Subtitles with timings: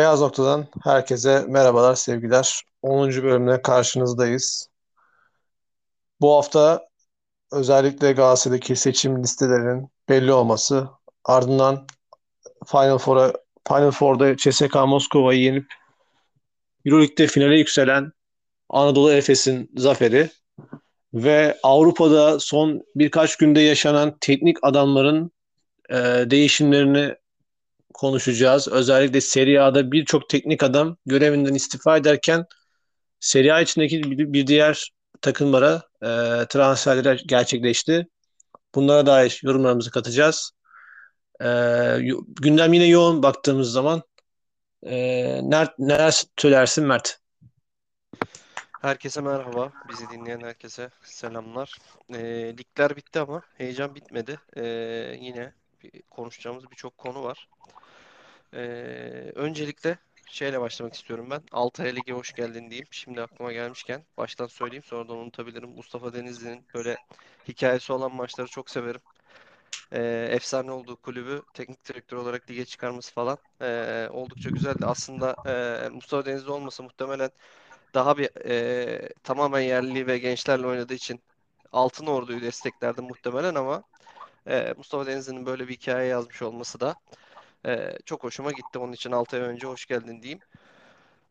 [0.00, 2.62] Beyaz Nokta'dan herkese merhabalar, sevgiler.
[2.82, 3.10] 10.
[3.10, 4.68] bölümle karşınızdayız.
[6.20, 6.88] Bu hafta
[7.52, 10.88] özellikle Galatasaray'daki seçim listelerinin belli olması,
[11.24, 11.86] ardından
[12.66, 13.32] Final Four'a
[13.68, 15.66] Final Four'da CSKA Moskova'yı yenip
[16.86, 18.12] EuroLeague'de finale yükselen
[18.68, 20.30] Anadolu Efes'in zaferi
[21.14, 25.30] ve Avrupa'da son birkaç günde yaşanan teknik adamların
[25.90, 25.96] e,
[26.30, 27.14] değişimlerini
[28.00, 28.68] konuşacağız.
[28.68, 32.46] Özellikle Serie A'da birçok teknik adam görevinden istifa ederken
[33.20, 36.08] Serie A içindeki bir, diğer takımlara e,
[36.48, 38.06] transferler gerçekleşti.
[38.74, 40.52] Bunlara dair yorumlarımızı katacağız.
[41.40, 41.46] E,
[42.26, 44.02] gündem yine yoğun baktığımız zaman.
[44.82, 44.96] E,
[45.50, 47.18] neler, neler söylersin Mert?
[48.82, 49.72] Herkese merhaba.
[49.88, 51.76] Bizi dinleyen herkese selamlar.
[52.14, 52.18] E,
[52.58, 54.40] ligler bitti ama heyecan bitmedi.
[54.56, 54.64] E,
[55.20, 55.52] yine
[56.10, 57.48] konuşacağımız birçok konu var.
[58.54, 58.60] E,
[59.34, 61.42] öncelikle şeyle başlamak istiyorum ben.
[61.52, 62.86] Altay Lig'e hoş geldin diyeyim.
[62.90, 65.70] Şimdi aklıma gelmişken baştan söyleyeyim sonra da unutabilirim.
[65.70, 66.96] Mustafa Denizli'nin böyle
[67.48, 69.00] hikayesi olan maçları çok severim.
[69.92, 74.86] E, efsane olduğu kulübü teknik direktör olarak lige çıkarması falan e, oldukça güzeldi.
[74.86, 77.30] Aslında e, Mustafa Denizli olmasa muhtemelen
[77.94, 81.20] daha bir e, tamamen yerli ve gençlerle oynadığı için
[81.72, 83.82] Altın Ordu'yu desteklerdim muhtemelen ama
[84.46, 86.94] e, Mustafa Denizli'nin böyle bir hikaye yazmış olması da
[87.66, 88.78] e, çok hoşuma gitti.
[88.78, 90.40] Onun için 6 ay önce hoş geldin diyeyim.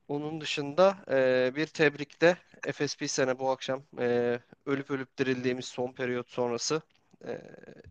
[0.08, 2.38] Onun dışında e, bir tebrikte
[2.73, 6.81] FSP sene bu akşam e, ölüp ölüp dirildiğimiz son periyot sonrası
[7.25, 7.41] e,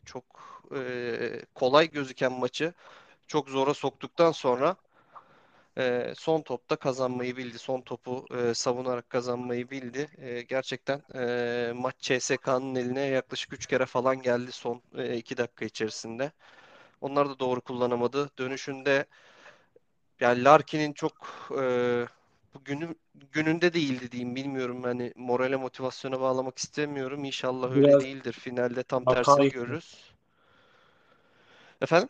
[0.05, 0.25] çok
[0.77, 0.81] e,
[1.55, 2.73] kolay gözüken maçı
[3.27, 4.77] çok zora soktuktan sonra
[5.79, 7.59] e, son topta kazanmayı bildi.
[7.59, 10.09] Son topu e, savunarak kazanmayı bildi.
[10.19, 14.83] E, gerçekten e, maç CSK'nın eline yaklaşık 3 kere falan geldi son
[15.15, 16.33] 2 e, dakika içerisinde.
[17.01, 18.31] Onlar da doğru kullanamadı.
[18.39, 19.07] Dönüşünde
[20.21, 21.15] yani Larkin'in çok
[21.59, 21.63] e,
[22.55, 22.99] bu günün
[23.33, 27.25] gününde değildi diyeyim bilmiyorum hani morale motivasyona bağlamak istemiyorum.
[27.25, 28.33] İnşallah Biraz öyle değildir.
[28.33, 29.51] Finalde tam tersini lakayt.
[29.51, 30.13] görürüz.
[31.81, 32.09] Efendim?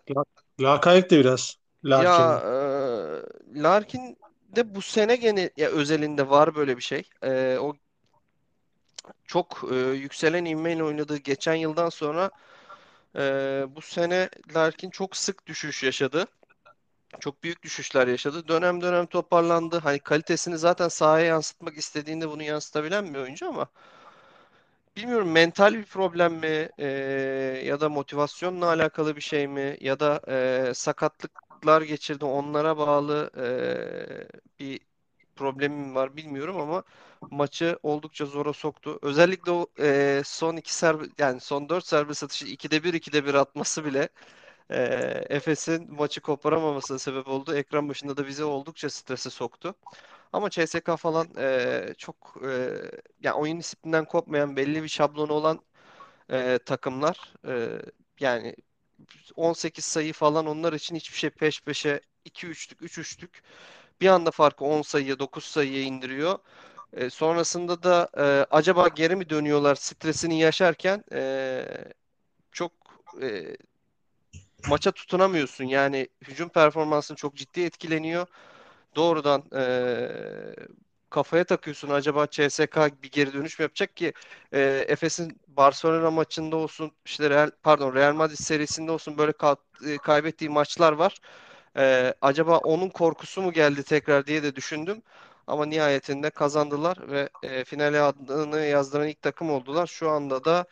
[0.60, 1.58] Lakayt de biraz.
[1.92, 2.42] Ya Larkin.
[2.44, 4.16] e, Larkin
[4.56, 7.08] de bu sene gene ya özelinde var böyle bir şey.
[7.22, 7.74] E, o
[9.24, 12.30] çok e, yükselen ivmeyle oynadığı geçen yıldan sonra
[13.16, 13.20] e,
[13.76, 16.26] bu sene Larkin çok sık düşüş yaşadı.
[17.20, 18.48] Çok büyük düşüşler yaşadı.
[18.48, 19.78] Dönem dönem toparlandı.
[19.78, 23.68] Hani kalitesini zaten sahaya yansıtmak istediğinde bunu yansıtabilen bir oyuncu ama
[24.96, 26.86] bilmiyorum mental bir problem mi e,
[27.64, 33.46] ya da motivasyonla alakalı bir şey mi ya da e, sakatlıklar geçirdi onlara bağlı e,
[34.58, 34.80] bir
[35.38, 36.84] problemim var bilmiyorum ama
[37.30, 38.98] maçı oldukça zora soktu.
[39.02, 43.34] Özellikle o e, son iki servis yani son dört serbest atışı 2'de 1 2'de 1
[43.34, 44.08] atması bile
[44.70, 44.78] e,
[45.30, 47.54] Efes'in maçı koparamamasına sebep oldu.
[47.56, 49.74] Ekran başında da bizi oldukça strese soktu.
[50.32, 52.70] Ama CSK falan e, çok e,
[53.22, 55.60] yani oyun disiplinden kopmayan belli bir şablonu olan
[56.30, 57.82] e, takımlar e,
[58.20, 58.56] yani
[59.36, 63.42] 18 sayı falan onlar için hiçbir şey peş peşe 2-3'lük 3-3'lük
[64.00, 66.38] bir anda farkı 10 sayıya 9 sayıya indiriyor.
[66.92, 71.64] E, sonrasında da e, acaba geri mi dönüyorlar stresini yaşarken e,
[72.52, 72.72] çok
[73.22, 73.56] e,
[74.68, 75.64] maça tutunamıyorsun.
[75.64, 78.26] Yani hücum performansın çok ciddi etkileniyor.
[78.96, 80.08] Doğrudan e,
[81.10, 84.12] kafaya takıyorsun acaba CSK bir geri dönüş mü yapacak ki
[84.52, 89.96] e, Efes'in Barcelona maçında olsun işte Real, pardon Real Madrid serisinde olsun böyle ka e,
[89.96, 91.20] kaybettiği maçlar var.
[91.78, 95.02] E, acaba onun korkusu mu geldi tekrar diye de düşündüm.
[95.46, 99.86] Ama nihayetinde kazandılar ve e, finale adını yazdıran ilk takım oldular.
[99.86, 100.64] Şu anda da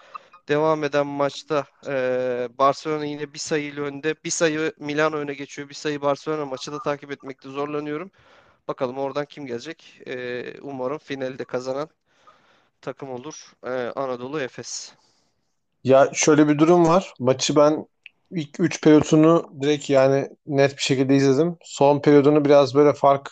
[0.48, 1.92] devam eden maçta e,
[2.58, 4.14] Barcelona yine bir sayıyla önde.
[4.24, 5.68] Bir sayı Milano öne geçiyor.
[5.68, 8.10] Bir sayı Barcelona maçı da takip etmekte zorlanıyorum.
[8.68, 10.00] Bakalım oradan kim gelecek?
[10.06, 11.88] E, umarım finalde kazanan
[12.80, 13.52] takım olur.
[13.66, 14.92] E, Anadolu Efes.
[15.84, 17.14] Ya şöyle bir durum var.
[17.18, 17.86] Maçı ben
[18.30, 21.56] ilk 3 periyotunu direkt yani net bir şekilde izledim.
[21.64, 23.30] Son periyodunu biraz böyle fark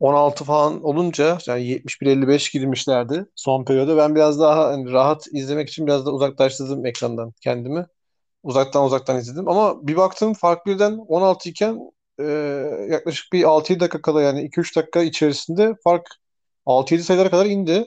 [0.00, 3.96] 16 falan olunca yani 71-55 girmişlerdi son periyoda.
[3.96, 7.86] Ben biraz daha hani rahat izlemek için biraz da uzaklaştırdım ekrandan kendimi.
[8.42, 9.48] Uzaktan uzaktan izledim.
[9.48, 11.80] Ama bir baktım fark birden 16 iken
[12.20, 12.24] e,
[12.90, 16.08] yaklaşık bir 6-7 dakika kala yani 2-3 dakika içerisinde fark
[16.66, 17.84] 6-7 sayılara kadar indi.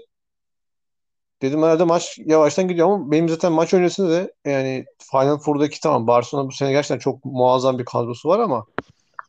[1.42, 6.08] Dedim herhalde maç yavaştan gidiyor ama benim zaten maç öncesinde de yani Final Four'daki tamam
[6.08, 8.66] Barcelona bu sene gerçekten çok muazzam bir kadrosu var ama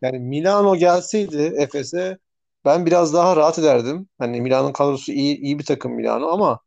[0.02, 2.18] yani Milano gelseydi Efes'e
[2.64, 4.08] ben biraz daha rahat ederdim.
[4.18, 6.60] Hani Milano'nun kadrosu iyi iyi bir takım Milano ama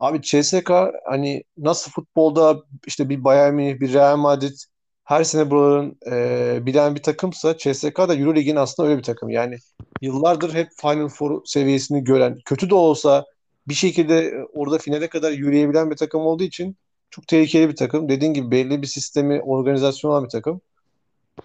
[0.00, 4.58] abi CSKA hani nasıl futbolda işte bir Bayern Münih, bir Real Madrid
[5.04, 9.30] her sene buraların e, bilen bir takımsa CSKA da Euroleague'in aslında öyle bir takım.
[9.30, 9.56] Yani
[10.02, 13.24] yıllardır hep Final Four seviyesini gören, kötü de olsa
[13.68, 16.76] bir şekilde orada finale kadar yürüyebilen bir takım olduğu için
[17.10, 18.08] çok tehlikeli bir takım.
[18.08, 20.60] Dediğin gibi belli bir sistemi, organizasyon olan bir takım.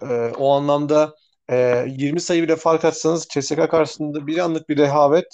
[0.01, 1.15] E, o anlamda
[1.49, 5.25] e, 20 sayı bile fark atsanız CSK karşısında bir anlık bir rehavet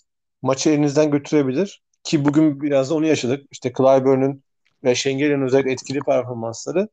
[0.42, 1.82] maçı elinizden götürebilir.
[2.04, 3.46] Ki bugün biraz da onu yaşadık.
[3.52, 4.44] İşte Clyburn'un
[4.84, 6.90] ve Şengel'in özellikle etkili performansları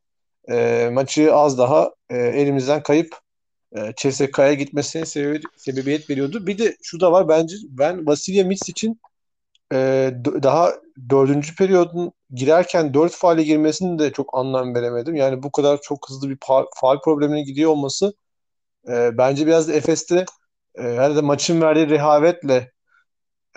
[0.50, 3.18] e, maçı az daha e, elimizden kayıp
[3.76, 6.46] e, CSK'ya gitmesine sebebi, sebebiyet veriyordu.
[6.46, 9.00] Bir de şu da var bence ben Vasilya Mits için
[9.72, 10.72] e, daha
[11.10, 15.14] dördüncü periyodun girerken dört faale girmesini de çok anlam veremedim.
[15.14, 16.38] Yani bu kadar çok hızlı bir
[16.80, 18.14] faal problemine gidiyor olması
[18.88, 20.24] e, bence biraz da Efes'te
[20.78, 22.70] e, herhalde maçın verdiği rehavetle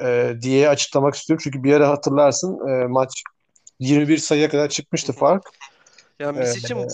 [0.01, 1.41] e, diye açıklamak istiyorum.
[1.43, 3.23] Çünkü bir ara hatırlarsın e, maç
[3.79, 5.43] 21 sayıya kadar çıkmıştı fark.
[6.19, 6.87] Ya Miss için Ee,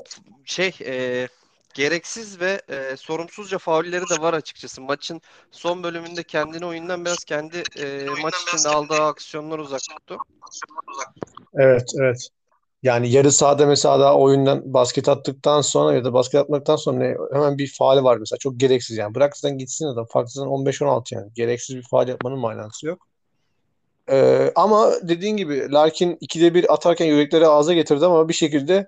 [0.45, 1.27] şey e,
[1.75, 4.81] gereksiz ve e, sorumsuzca faulleri de var açıkçası.
[4.81, 10.17] Maçın son bölümünde kendini oyundan biraz kendi e, maç içinde aldığı aksiyonlar uzak tuttu.
[11.53, 12.29] evet, evet.
[12.83, 17.57] Yani yarı sahada mesela daha oyundan basket attıktan sonra ya da basket atmaktan sonra hemen
[17.57, 18.37] bir faali var mesela.
[18.37, 19.15] Çok gereksiz yani.
[19.15, 20.05] Bırak zaten gitsin adam.
[20.05, 21.31] Fark zaten 15-16 yani.
[21.35, 23.07] Gereksiz bir faal yapmanın manası yok.
[24.09, 28.87] Ee, ama dediğin gibi Larkin ikide bir atarken yürekleri ağza getirdi ama bir şekilde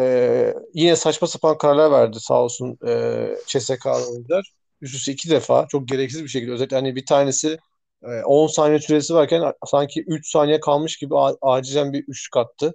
[0.00, 4.52] e, yine saçma sapan kararlar verdi sağ olsun e, CSK'lı oyuncular.
[4.80, 6.52] Üst üste iki defa çok gereksiz bir şekilde.
[6.52, 7.58] Özellikle hani bir tanesi
[8.02, 12.72] e, 10 saniye süresi varken sanki 3 saniye kalmış gibi acilen bir üçlük attı.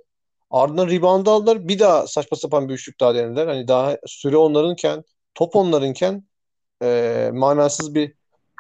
[0.52, 1.68] Ardından rebound aldılar.
[1.68, 3.48] Bir daha saçma sapan bir üçlük daha denediler.
[3.48, 5.04] Hani daha süre onlarınken,
[5.36, 6.24] top onlarınken
[6.84, 8.14] e, manasız bir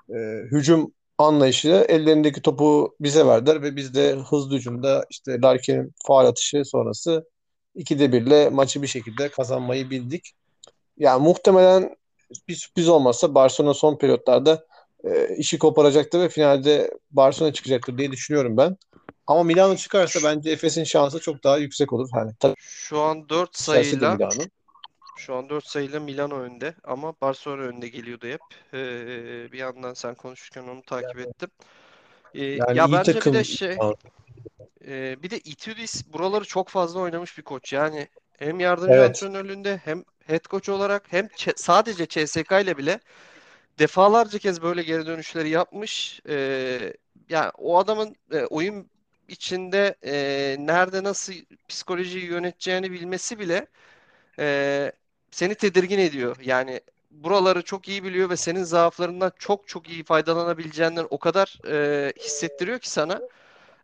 [0.10, 0.18] e,
[0.52, 6.66] hücum anlayışıyla ellerindeki topu bize verdiler ve biz de hızlı hücumda işte Larkin'in faal atışı
[6.66, 7.26] sonrası
[7.76, 10.32] 2'de 1'le maçı bir şekilde kazanmayı bildik.
[10.98, 11.96] Yani muhtemelen
[12.48, 14.66] bir sürpriz olmazsa Barcelona son periyotlarda
[15.04, 18.78] e, işi koparacaktır ve finalde Barcelona çıkacaktır diye düşünüyorum ben.
[19.28, 22.10] Ama Milano çıkarsa bence Efes'in şansı çok daha yüksek olur.
[22.12, 24.18] Hani tabii Şu an 4 sayıyla
[25.18, 28.42] şu an 4 sayıyla Milano önde ama Barcelona önde geliyordu hep.
[28.74, 31.50] Ee, bir yandan sen konuşurken onu takip yani, ettim.
[32.36, 33.34] Ee, yani ya bence takım.
[33.34, 33.78] bir de şey
[34.88, 37.74] e, bir de Itudis buraları çok fazla oynamış bir koç.
[37.74, 38.08] Yani
[38.38, 39.10] hem yardımcı evet.
[39.10, 43.00] antrenörlüğünde hem head coach olarak hem sadece CSK ile bile
[43.80, 46.22] defalarca kez böyle geri dönüşleri yapmış.
[46.30, 46.94] Ee,
[47.30, 48.90] yani o adamın e, oyun
[49.28, 51.34] içinde e, nerede nasıl
[51.68, 53.68] psikolojiyi yöneteceğini bilmesi bile
[54.40, 54.92] e,
[55.32, 56.38] seni tedirgin ediyor.
[56.44, 56.82] Yani
[57.12, 62.80] buraları çok iyi biliyor ve senin zaaflarından çok çok iyi faydalanabileceğinden o kadar e, hissettiriyor
[62.80, 63.22] ki sana.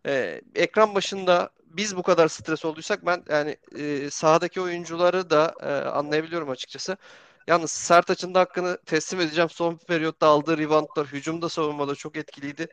[0.08, 5.90] E, ekran başında biz bu kadar stres olduysak ben yani e, sahadaki oyuncuları da e,
[5.90, 6.98] anlayabiliyorum açıkçası.
[7.48, 9.50] Yalnız Sertaç'ın da hakkını teslim edeceğim.
[9.50, 12.68] Son periyotta aldığı reboundlar hücumda savunmada çok etkiliydi.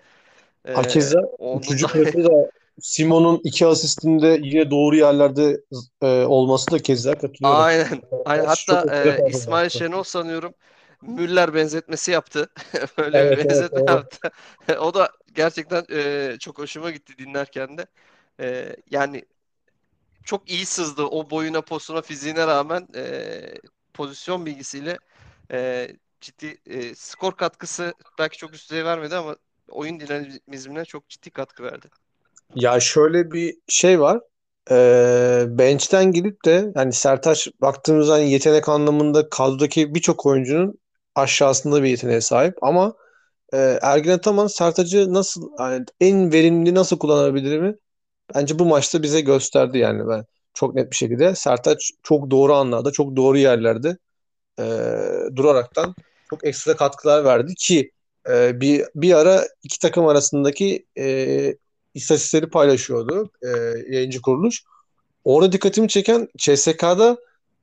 [0.68, 1.22] Ee, Hakeza
[1.60, 2.50] üçüncü periyotta da
[2.80, 5.60] Simon'un iki asistinde yine doğru yerlerde
[6.02, 7.60] e, olması da keza katılıyorum.
[7.62, 8.02] aynen.
[8.24, 8.44] Aynen.
[8.44, 9.30] Hatta e.
[9.30, 10.54] İsmail Şenol sanıyorum
[11.02, 12.48] Müller benzetmesi yaptı.
[12.96, 13.90] Öyle bir Evet evet benzetme doğru.
[13.90, 14.30] yaptı.
[14.80, 17.86] O da gerçekten e, çok hoşuma gitti dinlerken de.
[18.40, 19.24] E, yani
[20.24, 23.04] çok iyi sızdı o boyuna, posuna, fiziğine rağmen e,
[23.94, 24.98] pozisyon bilgisiyle
[25.52, 25.88] e,
[26.20, 29.36] ciddi e, skor katkısı belki çok üst düzey vermedi ama
[29.70, 31.88] oyun dinamizmine çok ciddi katkı verdi.
[32.54, 34.20] Ya şöyle bir şey var.
[34.70, 40.78] Ee, bench'ten gidip de hani Sertaç baktığımızda yetenek anlamında kadrodaki birçok oyuncunun
[41.14, 42.94] aşağısında bir yeteneğe sahip ama
[43.52, 47.76] e, Ergin Ataman Sertaç'ı nasıl yani en verimli nasıl kullanabilirimi
[48.34, 50.24] bence bu maçta bize gösterdi yani ben
[50.54, 51.34] çok net bir şekilde.
[51.34, 53.96] Sertaç çok doğru anlarda, çok doğru yerlerde
[54.58, 54.64] e,
[55.36, 55.94] duraraktan
[56.30, 57.90] çok ekstra katkılar verdi ki
[58.28, 61.56] e, bir bir ara iki takım arasındaki e,
[61.94, 63.48] istatistikleri paylaşıyordu e,
[63.94, 64.62] yayıncı kuruluş.
[65.24, 67.16] Orada dikkatimi çeken CSK'da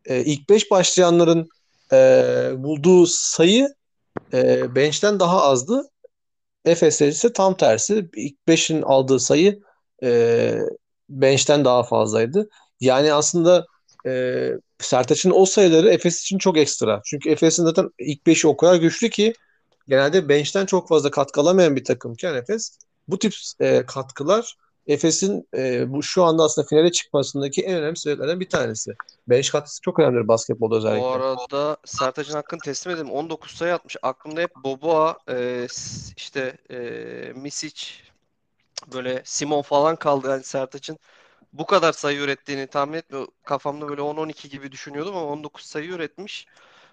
[0.06, 1.50] e, ilk 5 başlayanların
[1.92, 1.98] e,
[2.58, 3.68] bulduğu sayı
[4.34, 5.90] e, bench'ten daha azdı.
[6.66, 8.10] Efes'te ise tam tersi.
[8.16, 9.62] İlk 5'in aldığı sayı
[10.04, 10.60] e,
[11.10, 12.50] bench'ten daha fazlaydı.
[12.80, 13.66] Yani aslında
[14.08, 17.02] e, Sertaç'ın o sayıları Efes için çok ekstra.
[17.06, 19.34] Çünkü Efes'in zaten ilk 5'i o kadar güçlü ki
[19.88, 24.56] genelde bench'ten çok fazla katkı alamayan bir takımken Efes bu tip e, katkılar
[24.88, 28.92] Efes'in e, bu şu anda aslında finale çıkmasındaki en önemli sebeplerden bir tanesi.
[29.28, 31.02] Bench katkısı çok önemlidir basketbolda özellikle.
[31.02, 33.12] Bu arada Sertaç'ın hakkını teslim edelim.
[33.12, 33.98] 19 sayı atmış.
[34.02, 35.68] Aklımda hep Boboa, e,
[36.18, 36.78] işte e,
[37.36, 37.86] Misic,
[38.94, 40.30] böyle Simon falan kaldı.
[40.30, 40.98] Yani Sertaç'ın
[41.54, 43.32] bu kadar sayı ürettiğini tahmin etmiyorum.
[43.44, 46.48] Kafamda böyle 10-12 gibi düşünüyordum ama 19 sayı üretmiş.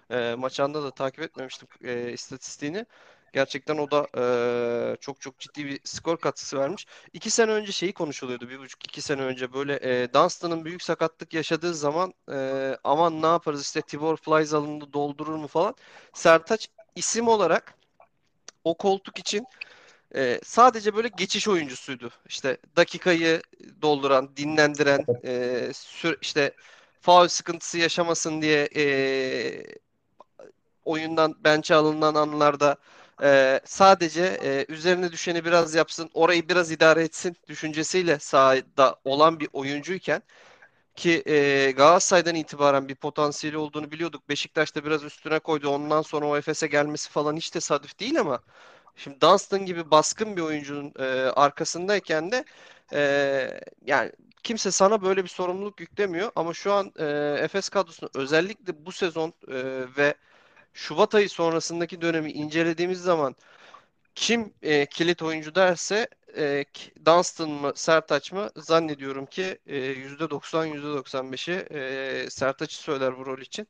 [0.09, 2.85] E, maçanda da takip etmemiştim e, istatistiğini.
[3.33, 6.85] Gerçekten o da e, çok çok ciddi bir skor katkısı vermiş.
[7.13, 8.49] İki sene önce şeyi konuşuluyordu.
[8.49, 13.27] Bir buçuk iki sene önce böyle e, Dunstan'ın büyük sakatlık yaşadığı zaman e, aman ne
[13.27, 15.75] yaparız işte Tibor Flies alındı doldurur mu falan.
[16.13, 17.75] Sertaç isim olarak
[18.63, 19.45] o koltuk için
[20.15, 22.11] e, sadece böyle geçiş oyuncusuydu.
[22.29, 23.41] İşte dakikayı
[23.81, 26.53] dolduran, dinlendiren, e, sür, işte
[27.01, 28.83] faul sıkıntısı yaşamasın diye e,
[30.85, 32.77] oyundan bench'e alınan anlarda
[33.21, 39.49] e, sadece e, üzerine düşeni biraz yapsın, orayı biraz idare etsin düşüncesiyle sahada olan bir
[39.53, 40.21] oyuncuyken
[40.95, 44.29] ki e, Galatasaray'dan itibaren bir potansiyeli olduğunu biliyorduk.
[44.29, 45.69] Beşiktaş'ta biraz üstüne koydu.
[45.69, 48.39] Ondan sonra o Efes'e gelmesi falan hiç tesadüf değil ama
[48.95, 52.45] şimdi Dunstan gibi baskın bir oyuncunun e, arkasındayken de
[52.93, 54.11] e, yani
[54.43, 57.05] kimse sana böyle bir sorumluluk yüklemiyor ama şu an e,
[57.39, 59.55] Efes kadrosunu özellikle bu sezon e,
[59.97, 60.15] ve
[60.73, 63.35] Şubat ayı sonrasındaki dönemi incelediğimiz zaman
[64.15, 66.65] kim e, kilit oyuncu derse e,
[67.05, 73.67] Dunstan mı Sertaç mı zannediyorum ki e, %90 %95'i e, Sertaç'ı söyler bu rol için.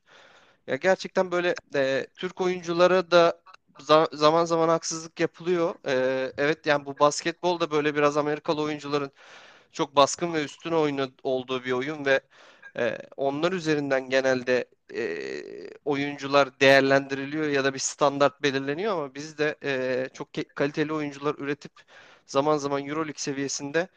[0.67, 3.41] Ya gerçekten böyle e, Türk oyunculara da
[3.79, 5.75] za- zaman zaman haksızlık yapılıyor.
[5.87, 9.11] E, evet yani bu basketbolda böyle biraz Amerikalı oyuncuların
[9.71, 12.21] çok baskın ve üstün oyunu olduğu bir oyun ve
[12.77, 15.41] e, onlar üzerinden genelde e,
[15.85, 21.71] oyuncular değerlendiriliyor ya da bir standart belirleniyor ama biz de e, çok kaliteli oyuncular üretip
[22.25, 23.87] zaman zaman EuroLeague seviyesinde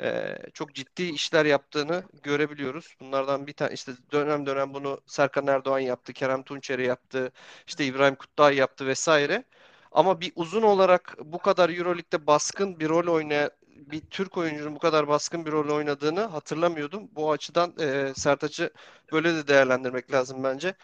[0.00, 2.94] e, çok ciddi işler yaptığını görebiliyoruz.
[3.00, 7.32] Bunlardan bir tane işte dönem dönem bunu Serkan Erdoğan yaptı, Kerem Tunçeri yaptı,
[7.66, 9.44] işte İbrahim Kutluay yaptı vesaire.
[9.92, 13.50] Ama bir uzun olarak bu kadar EuroLeague'de baskın bir rol oynayan
[13.90, 17.08] bir Türk oyuncunun bu kadar baskın bir rol oynadığını hatırlamıyordum.
[17.14, 18.70] Bu açıdan e, Sertaç'ı
[19.12, 20.74] böyle de değerlendirmek lazım bence.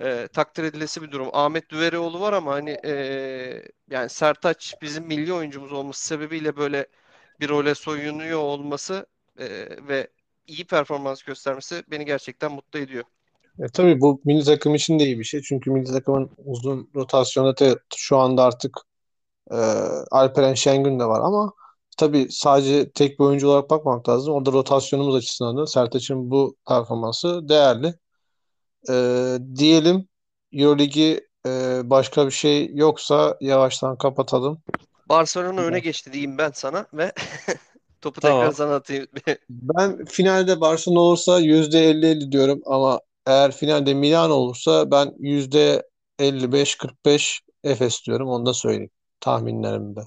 [0.00, 1.28] E, takdir edilesi bir durum.
[1.32, 2.92] Ahmet Düverioğlu var ama hani e,
[3.90, 6.86] yani Sertaç bizim milli oyuncumuz olması sebebiyle böyle
[7.40, 9.06] bir role soyunuyor olması
[9.38, 9.46] e,
[9.88, 10.08] ve
[10.46, 13.04] iyi performans göstermesi beni gerçekten mutlu ediyor.
[13.58, 15.42] E, tabii bu milli takım için de iyi bir şey.
[15.42, 18.78] Çünkü milli takımın uzun rotasyonda te, şu anda artık
[19.50, 19.56] e,
[20.10, 21.52] Alperen Şengün de var ama
[22.02, 24.34] tabii sadece tek bir oyuncu olarak bakmak lazım.
[24.34, 27.94] Orada rotasyonumuz açısından da Sertaç'ın bu performansı değerli.
[28.90, 28.94] E,
[29.56, 30.08] diyelim
[30.52, 34.62] Euroligi e, başka bir şey yoksa yavaştan kapatalım.
[35.08, 37.12] Barcelona öne geçti diyeyim ben sana ve
[38.00, 38.54] topu tekrar Tamam.
[38.54, 39.06] sana atayım.
[39.50, 45.06] Ben finalde Barcelona olursa %50-50 diyorum ama eğer finalde Milan olursa ben
[46.18, 48.28] %55-45 Efes diyorum.
[48.28, 48.90] Onu da söyleyeyim
[49.20, 50.00] tahminlerimde.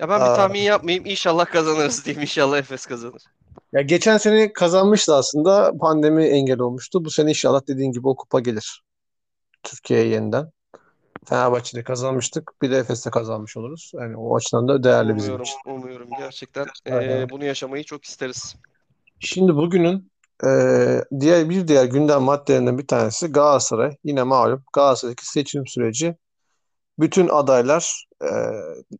[0.00, 1.06] Ya ben bir Aa, tahmin yapmayayım.
[1.06, 2.22] İnşallah kazanırız diyeyim.
[2.22, 3.22] İnşallah Efes kazanır.
[3.72, 5.72] ya geçen sene kazanmıştı aslında.
[5.80, 7.04] Pandemi engel olmuştu.
[7.04, 8.82] Bu sene inşallah dediğin gibi o kupa gelir
[9.62, 10.50] Türkiye'ye yeniden.
[11.28, 12.52] Fenerbahçe'de kazanmıştık.
[12.62, 13.92] Bir de Efes'te kazanmış oluruz.
[13.94, 15.70] Yani o açıdan da değerli bizim Umuyorum, için.
[15.70, 16.08] umuyorum.
[16.18, 17.20] Gerçekten Aynen.
[17.20, 18.56] e, bunu yaşamayı çok isteriz.
[19.20, 20.10] Şimdi bugünün
[20.46, 20.48] e,
[21.20, 23.96] diğer bir diğer gündem maddelerinden bir tanesi Galatasaray.
[24.04, 26.16] Yine malum Galatasaray'daki seçim süreci.
[26.98, 28.28] Bütün adaylar e,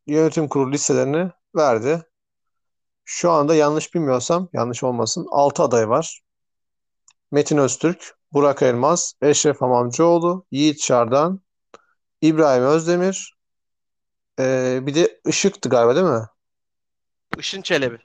[0.06, 2.02] yönetim kurulu listelerini verdi.
[3.04, 6.20] Şu anda yanlış bilmiyorsam, yanlış olmasın 6 aday var.
[7.30, 11.40] Metin Öztürk, Burak Elmaz, Eşref Hamamcıoğlu, Yiğit Çardan,
[12.20, 13.34] İbrahim Özdemir,
[14.40, 16.26] e, bir de Işık'tı galiba değil mi?
[17.38, 17.98] Işın Çelebi.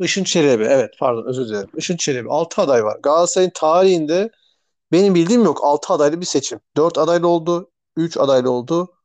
[0.00, 1.70] Işın Çelebi, evet pardon özür dilerim.
[1.76, 2.98] Işın Çelebi, 6 aday var.
[3.02, 4.30] Galatasaray'ın tarihinde
[4.92, 6.60] benim bildiğim yok 6 adaylı bir seçim.
[6.76, 8.95] 4 adaylı oldu, 3 adaylı oldu,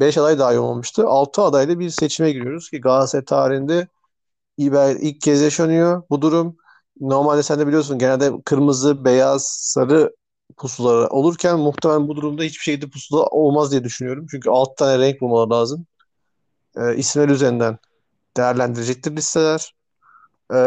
[0.00, 1.06] 5 aday dahi olmamıştı.
[1.06, 3.88] 6 adaylı bir seçime giriyoruz ki Galatasaray tarihinde
[4.58, 6.56] ilk kez yaşanıyor bu durum.
[7.00, 10.14] Normalde sen de biliyorsun genelde kırmızı, beyaz, sarı
[10.56, 14.26] pusuları olurken muhtemelen bu durumda hiçbir şeyde pusula olmaz diye düşünüyorum.
[14.30, 15.86] Çünkü 6 tane renk bulmaları lazım.
[16.76, 17.78] E, isimler üzerinden
[18.36, 19.74] değerlendirecektir listeler.
[20.54, 20.60] E,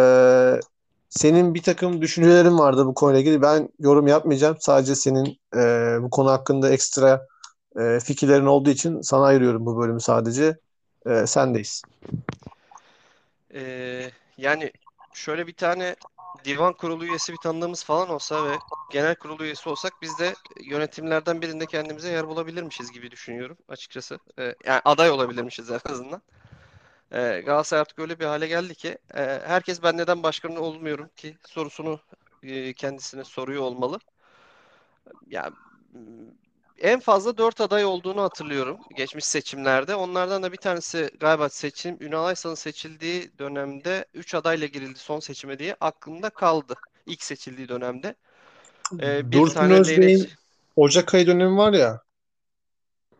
[1.10, 3.42] senin bir takım düşüncelerin vardı bu konuyla ilgili.
[3.42, 4.58] Ben yorum yapmayacağım.
[4.60, 5.60] Sadece senin e,
[6.02, 7.28] bu konu hakkında ekstra
[7.80, 10.58] e, fikirlerin olduğu için sana ayırıyorum bu bölümü sadece.
[11.06, 11.84] E, sendeyiz.
[13.53, 14.72] Ee, yani
[15.13, 15.96] şöyle bir tane
[16.46, 18.58] divan kurulu üyesi bir tanıdığımız falan olsa ve
[18.92, 24.20] genel kurulu üyesi olsak biz de yönetimlerden birinde kendimize yer bulabilirmişiz gibi düşünüyorum açıkçası.
[24.39, 26.22] Ee, yani aday olabilirmişiz en azından.
[27.12, 31.38] Ee, Galatasaray artık öyle bir hale geldi ki e, herkes ben neden başkan olmuyorum ki
[31.48, 32.00] sorusunu
[32.44, 34.00] e, kendisine soruyor olmalı.
[35.30, 35.51] Ya
[36.84, 39.96] en fazla 4 aday olduğunu hatırlıyorum geçmiş seçimlerde.
[39.96, 45.60] Onlardan da bir tanesi galiba seçim Ünal Aysal'ın seçildiği dönemde 3 adayla girildi son seçime
[45.60, 46.75] diye aklımda kaldı.
[47.06, 48.16] İlk seçildiği dönemde.
[49.02, 50.36] Ee, bir Dursun tane Özbey'in değnek.
[50.75, 52.02] Ocak ayı dönemi var ya.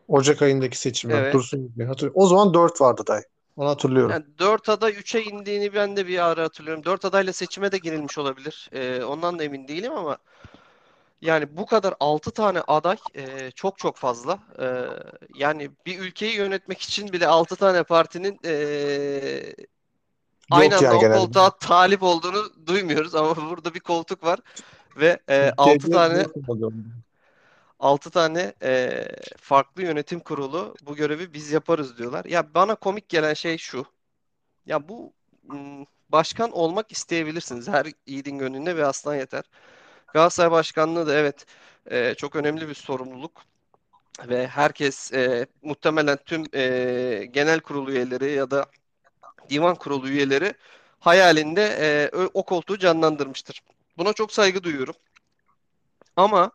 [0.08, 1.13] Ocak ayındaki seçimi.
[1.13, 1.34] Evet.
[1.34, 1.86] Dursun Özbey.
[1.86, 2.22] Hatırlıyorum.
[2.22, 3.22] O zaman 4 vardı day.
[3.55, 4.12] Onu hatırlıyorum.
[4.12, 6.84] Yani 4 aday 3'e indiğini ben de bir ara hatırlıyorum.
[6.86, 8.70] 4 adayla seçime de girilmiş olabilir.
[8.74, 10.17] Ee, ondan da emin değilim ama
[11.24, 14.39] yani bu kadar 6 tane aday e, çok çok fazla.
[14.60, 14.86] Ee,
[15.36, 19.56] yani bir ülkeyi yönetmek için bile 6 tane partinin e,
[20.51, 21.18] aynı anda o genelde.
[21.18, 24.39] koltuğa talip olduğunu duymuyoruz ama burada bir koltuk var
[24.98, 26.72] ve e, 6 Türkiye'de tane dört oluyor.
[27.80, 32.25] 6 tane e, farklı yönetim kurulu bu görevi biz yaparız diyorlar.
[32.25, 33.86] Ya bana komik gelen şey şu.
[34.65, 35.13] Ya bu
[36.10, 37.68] başkan olmak isteyebilirsiniz.
[37.68, 39.44] Her yiğidin gönlünde bir aslan yeter.
[40.13, 41.46] Galatasaray başkanlığı da evet
[41.91, 43.32] e, çok önemli bir sorumluluk
[44.27, 48.65] ve herkes e, muhtemelen tüm e, genel kurulu üyeleri ya da
[49.50, 50.53] divan kurulu üyeleri
[51.00, 53.63] hayalinde e, o koltuğu canlandırmıştır.
[53.98, 54.96] Buna çok saygı duyuyorum.
[56.15, 56.51] Ama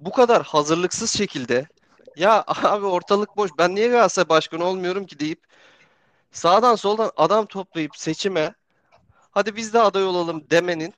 [0.00, 1.66] bu kadar hazırlıksız şekilde
[2.16, 5.40] ya abi ortalık boş ben niye Galatasaray başkanı olmuyorum ki deyip
[6.32, 8.54] sağdan soldan adam toplayıp seçime
[9.30, 10.94] hadi biz de aday olalım demenin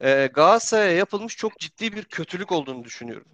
[0.00, 3.26] e, Galatasaray'a yapılmış çok ciddi bir kötülük olduğunu düşünüyorum.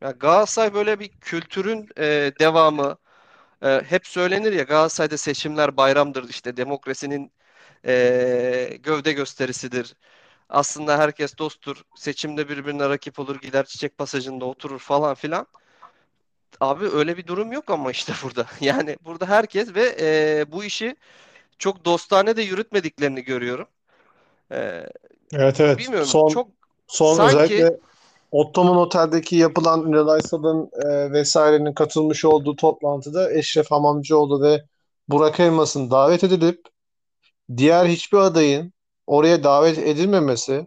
[0.00, 2.96] Ya Galatasaray böyle bir kültürün e, devamı.
[3.62, 7.32] E, hep söylenir ya Galatasaray'da seçimler bayramdır işte demokrasinin
[7.86, 9.94] e, gövde gösterisidir.
[10.48, 11.82] Aslında herkes dosttur.
[11.96, 15.46] Seçimde birbirine rakip olur, gider çiçek pasajında oturur falan filan.
[16.60, 18.46] Abi öyle bir durum yok ama işte burada.
[18.60, 20.96] Yani burada herkes ve e, bu işi
[21.58, 23.68] çok dostane de yürütmediklerini görüyorum.
[24.52, 24.86] E,
[25.32, 25.78] Evet evet.
[25.78, 26.06] bilmiyorum.
[26.06, 26.48] Son Çok
[26.86, 27.78] son sanki özellikle
[28.32, 34.64] Ottoman Otel'deki yapılan Ünal Aysal'ın e, vesairenin katılmış olduğu toplantıda Eşref Hamamcıoğlu ve
[35.08, 36.60] Burak Elmas'ın davet edilip
[37.56, 38.72] diğer hiçbir adayın
[39.06, 40.66] oraya davet edilmemesi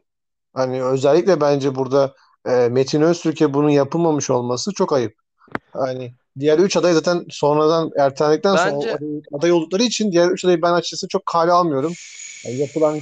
[0.53, 2.13] hani özellikle bence burada
[2.45, 5.15] e, Metin Öztürk'e bunun yapılmamış olması çok ayıp.
[5.73, 10.45] Hani diğer üç aday zaten sonradan ertelendikten sonra bence aday, aday oldukları için diğer üç
[10.45, 11.93] adayı ben açıkçası çok kale almıyorum.
[12.45, 12.99] Yani yapılan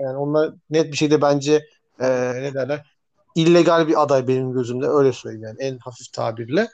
[0.00, 1.66] yani onlar net bir şekilde bence
[2.00, 2.86] e, ne derler
[3.34, 6.68] illegal bir aday benim gözümde öyle söyleyeyim yani en hafif tabirle.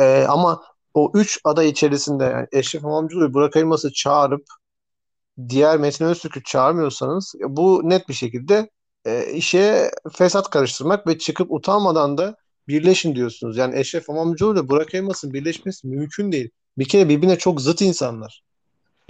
[0.00, 0.62] E, ama
[0.94, 4.46] o üç aday içerisinde yani Eşref İmamoğlu ve Burak Elmas'ı çağırıp
[5.48, 8.70] diğer Metin Öztürk'ü çağırmıyorsanız bu net bir şekilde
[9.04, 12.36] e, işe fesat karıştırmak ve çıkıp utanmadan da
[12.68, 13.56] birleşin diyorsunuz.
[13.56, 16.50] Yani Eşref İmamoğlu ile Burak Elmas'ın birleşmesi mümkün değil.
[16.78, 18.42] Bir kere birbirine çok zıt insanlar.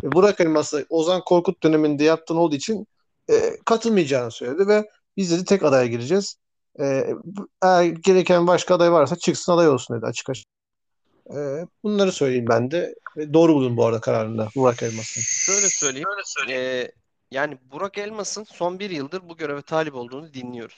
[0.05, 2.87] Ve Burak Elmas'ı Ozan Korkut döneminde yaptığın olduğu için
[3.31, 4.85] e, katılmayacağını söyledi ve
[5.17, 6.37] biz dedi tek adaya gireceğiz.
[6.81, 7.07] E,
[7.62, 10.47] eğer gereken başka aday varsa çıksın aday olsun dedi açık açık.
[11.31, 11.37] E,
[11.83, 12.95] bunları söyleyeyim ben de.
[13.17, 15.21] Ve doğru buldum bu arada kararında Burak Elmas'ın.
[15.21, 16.09] şöyle söyleyeyim.
[16.51, 16.93] E,
[17.31, 20.77] yani Burak Elmas'ın son bir yıldır bu göreve talip olduğunu dinliyoruz.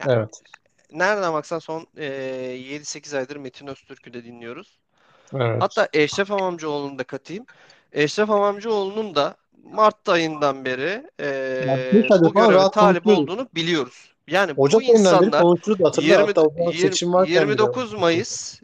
[0.00, 0.42] Yani Evet.
[0.92, 4.78] Nereden baksan son e, 7-8 aydır Metin Öztürk'ü de dinliyoruz.
[5.34, 5.62] Evet.
[5.62, 7.46] Hatta Eşref Hamamcıoğlu'nu da katayım.
[7.92, 14.14] Eşref Hamamcıoğlu'nun da Mart ayından beri e, bu göreve talip olduğunu biliyoruz.
[14.28, 17.50] Yani bu Ocak beri insanlar konuşuyoruz hatırla 20, hatta o zaman 20 seçim varken bile.
[17.50, 18.60] 29 Mayıs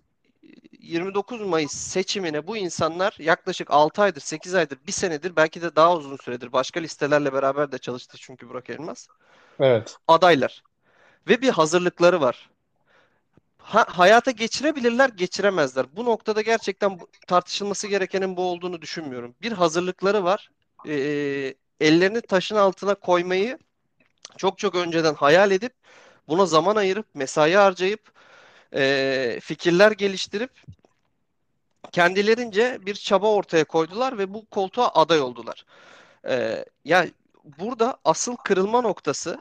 [0.85, 5.97] 29 Mayıs seçimine bu insanlar yaklaşık 6 aydır, 8 aydır, 1 senedir belki de daha
[5.97, 9.07] uzun süredir başka listelerle beraber de çalıştı çünkü Burak Elmas.
[9.61, 9.97] Evet.
[10.09, 10.63] Adaylar.
[11.29, 12.51] Ve bir hazırlıkları var.
[13.59, 15.87] Ha, hayata geçirebilirler, geçiremezler.
[15.97, 19.35] Bu noktada gerçekten tartışılması gerekenin bu olduğunu düşünmüyorum.
[19.43, 20.51] Bir hazırlıkları var.
[20.89, 23.59] Ee, ellerini taşın altına koymayı
[24.37, 25.73] çok çok önceden hayal edip
[26.29, 28.13] buna zaman ayırıp, mesai harcayıp,
[28.75, 30.51] ee, fikirler geliştirip
[31.93, 35.65] kendilerince bir çaba ortaya koydular ve bu koltuğa aday oldular.
[36.29, 37.07] Ee, ya
[37.59, 39.39] burada asıl kırılma noktası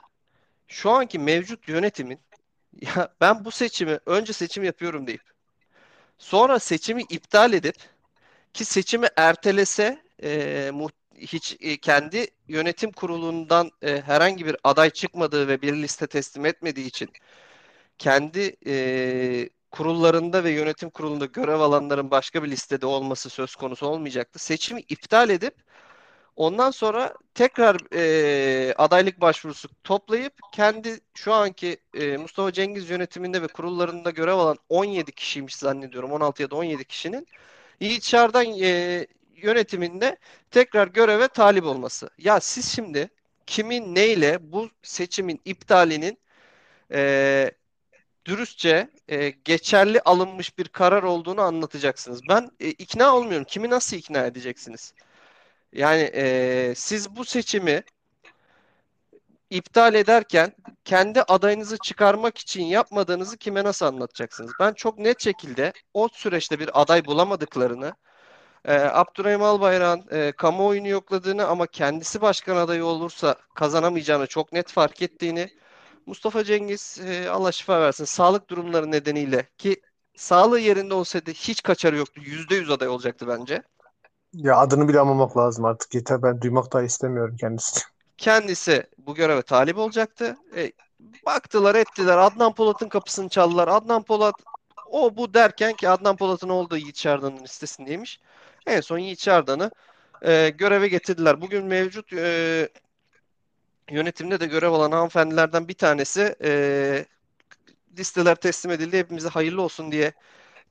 [0.74, 2.20] şu anki mevcut yönetimin
[2.82, 5.24] ya ben bu seçimi önce seçim yapıyorum deyip
[6.18, 7.76] sonra seçimi iptal edip
[8.54, 10.72] ki seçimi ertelese e,
[11.18, 16.88] hiç e, kendi yönetim kurulundan e, herhangi bir aday çıkmadığı ve bir liste teslim etmediği
[16.88, 17.10] için
[17.98, 24.40] kendi e, kurullarında ve yönetim kurulunda görev alanların başka bir listede olması söz konusu olmayacaktı.
[24.40, 25.56] Seçimi iptal edip
[26.36, 33.48] ondan sonra tekrar e, adaylık başvurusu toplayıp kendi şu anki e, Mustafa Cengiz yönetiminde ve
[33.48, 37.28] kurullarında görev alan 17 kişiymiş zannediyorum 16 ya da 17 kişinin
[37.80, 40.18] Yiğit Çardan e, yönetiminde
[40.52, 42.10] tekrar göreve talip olması.
[42.18, 43.10] Ya siz şimdi
[43.46, 46.18] kimin neyle bu seçimin iptalinin
[46.92, 47.52] e,
[48.26, 52.22] dürüstçe e, geçerli alınmış bir karar olduğunu anlatacaksınız.
[52.30, 53.46] Ben e, ikna olmuyorum.
[53.50, 54.94] Kimi nasıl ikna edeceksiniz?
[55.74, 57.84] Yani e, siz bu seçimi
[59.50, 60.54] iptal ederken
[60.86, 64.52] kendi adayınızı çıkarmak için yapmadığınızı kime nasıl anlatacaksınız?
[64.60, 67.94] Ben çok net şekilde o süreçte bir aday bulamadıklarını,
[68.66, 75.02] e, Abdurrahim Albayrak'ın e, kamuoyunu yokladığını ama kendisi başkan adayı olursa kazanamayacağını çok net fark
[75.02, 75.50] ettiğini,
[76.06, 79.82] Mustafa Cengiz e, Allah şifa versin sağlık durumları nedeniyle ki
[80.16, 82.22] sağlığı yerinde olsaydı hiç kaçarı yoktu.
[82.26, 83.64] %100 aday olacaktı bence.
[84.34, 85.96] Ya adını bile anmamak lazım artık.
[85.96, 87.84] Yeter ben duymak da istemiyorum kendisini.
[88.18, 90.38] Kendisi bu göreve talip olacaktı.
[90.56, 90.72] E,
[91.26, 92.18] baktılar ettiler.
[92.18, 93.68] Adnan Polat'ın kapısını çaldılar.
[93.68, 94.36] Adnan Polat
[94.90, 98.20] o bu derken ki Adnan Polat'ın olduğu Yiğit Çardan'ın listesindeymiş.
[98.68, 99.72] En son Yiğit Çardan'ı
[100.22, 101.42] e, göreve getirdiler.
[101.42, 102.70] Bugün mevcut e,
[103.92, 107.06] yönetimde de görev alan hanımefendilerden bir tanesi e,
[107.98, 108.98] listeler teslim edildi.
[108.98, 110.14] Hepimize hayırlı olsun diye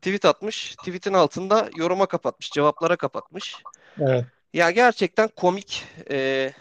[0.03, 0.77] tweet atmış.
[0.77, 3.57] Tweet'in altında yoruma kapatmış, cevaplara kapatmış.
[4.01, 4.25] Evet.
[4.55, 5.85] Ya gerçekten komik.
[6.11, 6.53] E,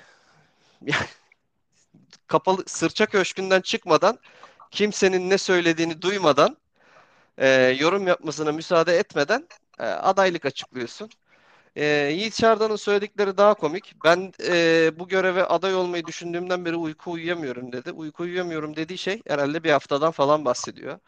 [2.28, 4.20] kapalı sırça köşkünden çıkmadan
[4.72, 6.58] kimsenin ne söylediğini duymadan
[7.38, 7.50] e,
[7.80, 9.48] yorum yapmasına müsaade etmeden
[9.80, 11.10] e, adaylık açıklıyorsun.
[11.76, 13.96] E, Yiğit Çardan'ın söyledikleri daha komik.
[14.04, 17.92] Ben e, bu göreve aday olmayı düşündüğümden beri uyku uyuyamıyorum dedi.
[17.92, 21.00] Uyku uyuyamıyorum dediği şey herhalde bir haftadan falan bahsediyor.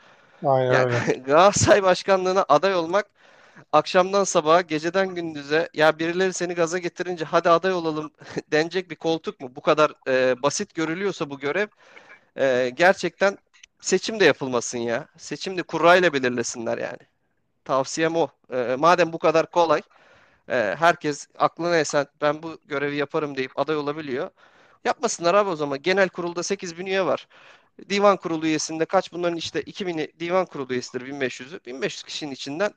[0.43, 1.05] Aynen Yani öyle.
[1.25, 3.07] Galatasaray Başkanlığı'na aday olmak
[3.73, 8.11] akşamdan sabaha, geceden gündüze ya birileri seni gaza getirince hadi aday olalım
[8.51, 9.55] denecek bir koltuk mu?
[9.55, 11.67] Bu kadar e, basit görülüyorsa bu görev
[12.37, 13.37] e, gerçekten
[13.81, 15.07] seçim de yapılmasın ya.
[15.17, 16.99] Seçim de kurayla belirlesinler yani.
[17.65, 18.27] Tavsiyem o.
[18.53, 19.81] E, madem bu kadar kolay,
[20.49, 24.29] e, herkes aklına esen ben bu görevi yaparım deyip aday olabiliyor.
[24.85, 25.81] Yapmasınlar abi o zaman.
[25.81, 27.27] Genel kurulda 8 bin üye var.
[27.89, 31.65] Divan kurulu üyesinde kaç bunların işte 2000'i divan kurulu üyesidir 1500'ü.
[31.65, 32.73] 1500 kişinin içinden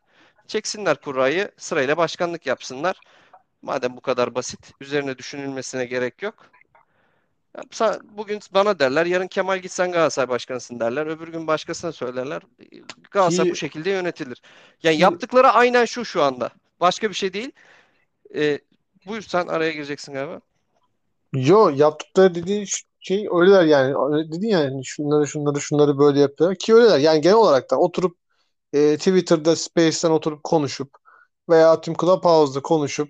[0.46, 3.00] çeksinler kurayı sırayla başkanlık yapsınlar.
[3.62, 6.50] Madem bu kadar basit üzerine düşünülmesine gerek yok.
[8.04, 12.42] Bugün bana derler, yarın Kemal gitsen Galatasaray başkanısın derler, öbür gün başkasına söylerler.
[13.10, 14.42] Galatasaray Ki, bu şekilde yönetilir.
[14.82, 16.50] Yani ki yaptıkları aynen şu şu anda.
[16.80, 17.52] Başka bir şey değil.
[18.34, 18.58] Ee,
[19.06, 20.40] buyur sen araya gireceksin galiba.
[21.32, 22.66] yo yaptıkları dediğin
[23.06, 23.94] şey öyleler yani.
[24.14, 26.98] Öyle Dedin yani şunları şunları şunları böyle yapıyorlar ki öyleler.
[26.98, 28.18] Yani genel olarak da oturup
[28.72, 30.90] e, Twitter'da Space'ten oturup konuşup
[31.50, 33.08] veya tüm Clubhouse'da konuşup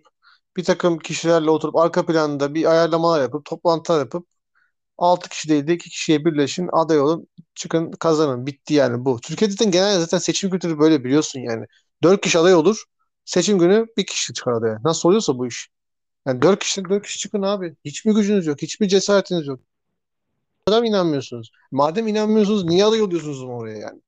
[0.57, 4.29] bir takım kişilerle oturup arka planda bir ayarlamalar yapıp toplantılar yapıp
[4.99, 9.21] 6 kişi değil de 2 kişiye birleşin aday olun çıkın kazanın bitti yani bu.
[9.21, 11.67] Türkiye'de genelde zaten seçim kültürü böyle biliyorsun yani.
[12.03, 12.85] 4 kişi aday olur
[13.25, 14.79] seçim günü bir kişi çıkar adaya.
[14.85, 15.69] Nasıl oluyorsa bu iş.
[16.27, 17.77] Yani 4 kişi 4 kişi çıkın abi.
[17.85, 18.63] Hiçbir gücünüz yok.
[18.63, 19.61] Hiçbir cesaretiniz yok.
[20.69, 21.51] Madem inanmıyorsunuz.
[21.71, 24.01] Madem inanmıyorsunuz niye aday oluyorsunuz oraya yani?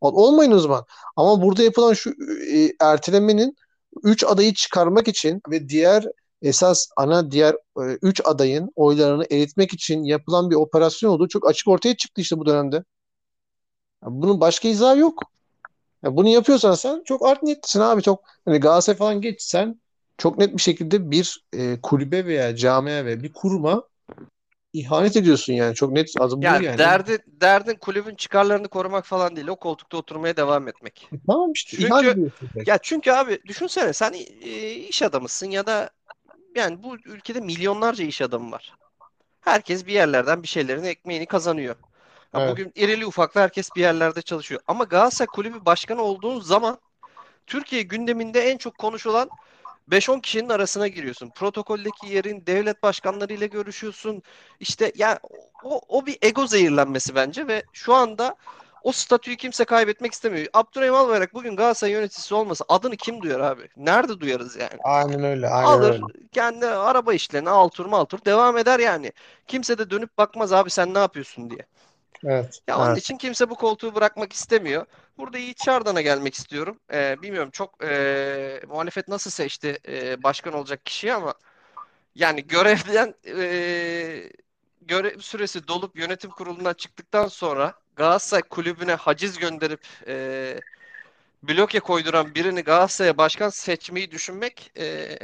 [0.00, 0.84] Olmayın o zaman.
[1.16, 2.10] Ama burada yapılan şu
[2.52, 3.56] e, ertelemenin
[4.02, 6.04] 3 adayı çıkarmak için ve diğer
[6.42, 11.96] esas ana diğer 3 adayın oylarını eritmek için yapılan bir operasyon olduğu çok açık ortaya
[11.96, 12.84] çıktı işte bu dönemde.
[14.02, 15.22] Bunun başka izahı yok.
[16.02, 18.02] Ya bunu yapıyorsan sen çok art niyetlisin abi.
[18.02, 19.80] Çok hani Galatasaray falan geç sen
[20.18, 23.82] çok net bir şekilde bir e, kulübe veya camiye ve bir kuruma
[24.72, 25.74] ihanet ediyorsun yani.
[25.74, 26.78] Çok net adı bu Yani yani.
[26.78, 29.46] derdi, derdin kulübün çıkarlarını korumak falan değil.
[29.48, 31.12] O koltukta oturmaya devam etmek.
[31.12, 32.20] E, tamam işte ihanet Çünkü
[32.66, 35.90] ya çünkü abi düşünsene sen e, iş adamısın ya da
[36.56, 38.76] yani bu ülkede milyonlarca iş adamı var.
[39.40, 41.76] Herkes bir yerlerden bir şeylerin ekmeğini kazanıyor.
[42.34, 42.46] Ya Evet.
[42.46, 44.60] bugün irili ufaklı herkes bir yerlerde çalışıyor.
[44.66, 46.78] Ama Galatasaray Kulübü Başkanı olduğun zaman
[47.46, 49.30] Türkiye gündeminde en çok konuşulan
[49.90, 51.30] 5-10 kişinin arasına giriyorsun.
[51.30, 54.22] Protokoldeki yerin devlet başkanlarıyla görüşüyorsun.
[54.60, 55.18] İşte ya
[55.64, 58.36] o, o bir ego zehirlenmesi bence ve şu anda
[58.82, 60.46] o statüyü kimse kaybetmek istemiyor.
[60.52, 63.68] Abdurrahim Albayrak bugün Galatasaray yöneticisi olmasa adını kim duyar abi?
[63.76, 64.78] Nerede duyarız yani?
[64.84, 65.48] Aynen öyle.
[65.48, 66.02] Aynen Alır öyle.
[66.32, 69.12] kendi araba işlerine altur maltur devam eder yani.
[69.46, 71.66] Kimse de dönüp bakmaz abi sen ne yapıyorsun diye.
[72.26, 72.60] Evet.
[72.68, 72.98] Ya onun Evet.
[72.98, 74.86] için kimse bu koltuğu bırakmak istemiyor.
[75.18, 76.80] Burada Yiğit Çardan'a gelmek istiyorum.
[76.92, 81.34] Ee, bilmiyorum çok e, muhalefet nasıl seçti e, başkan olacak kişiyi ama
[82.14, 84.32] yani görevden e,
[84.80, 90.60] görev süresi dolup yönetim kurulundan çıktıktan sonra Galatasaray kulübüne haciz gönderip e,
[91.42, 95.18] bloke koyduran birini Galatasaray'a başkan seçmeyi düşünmek e,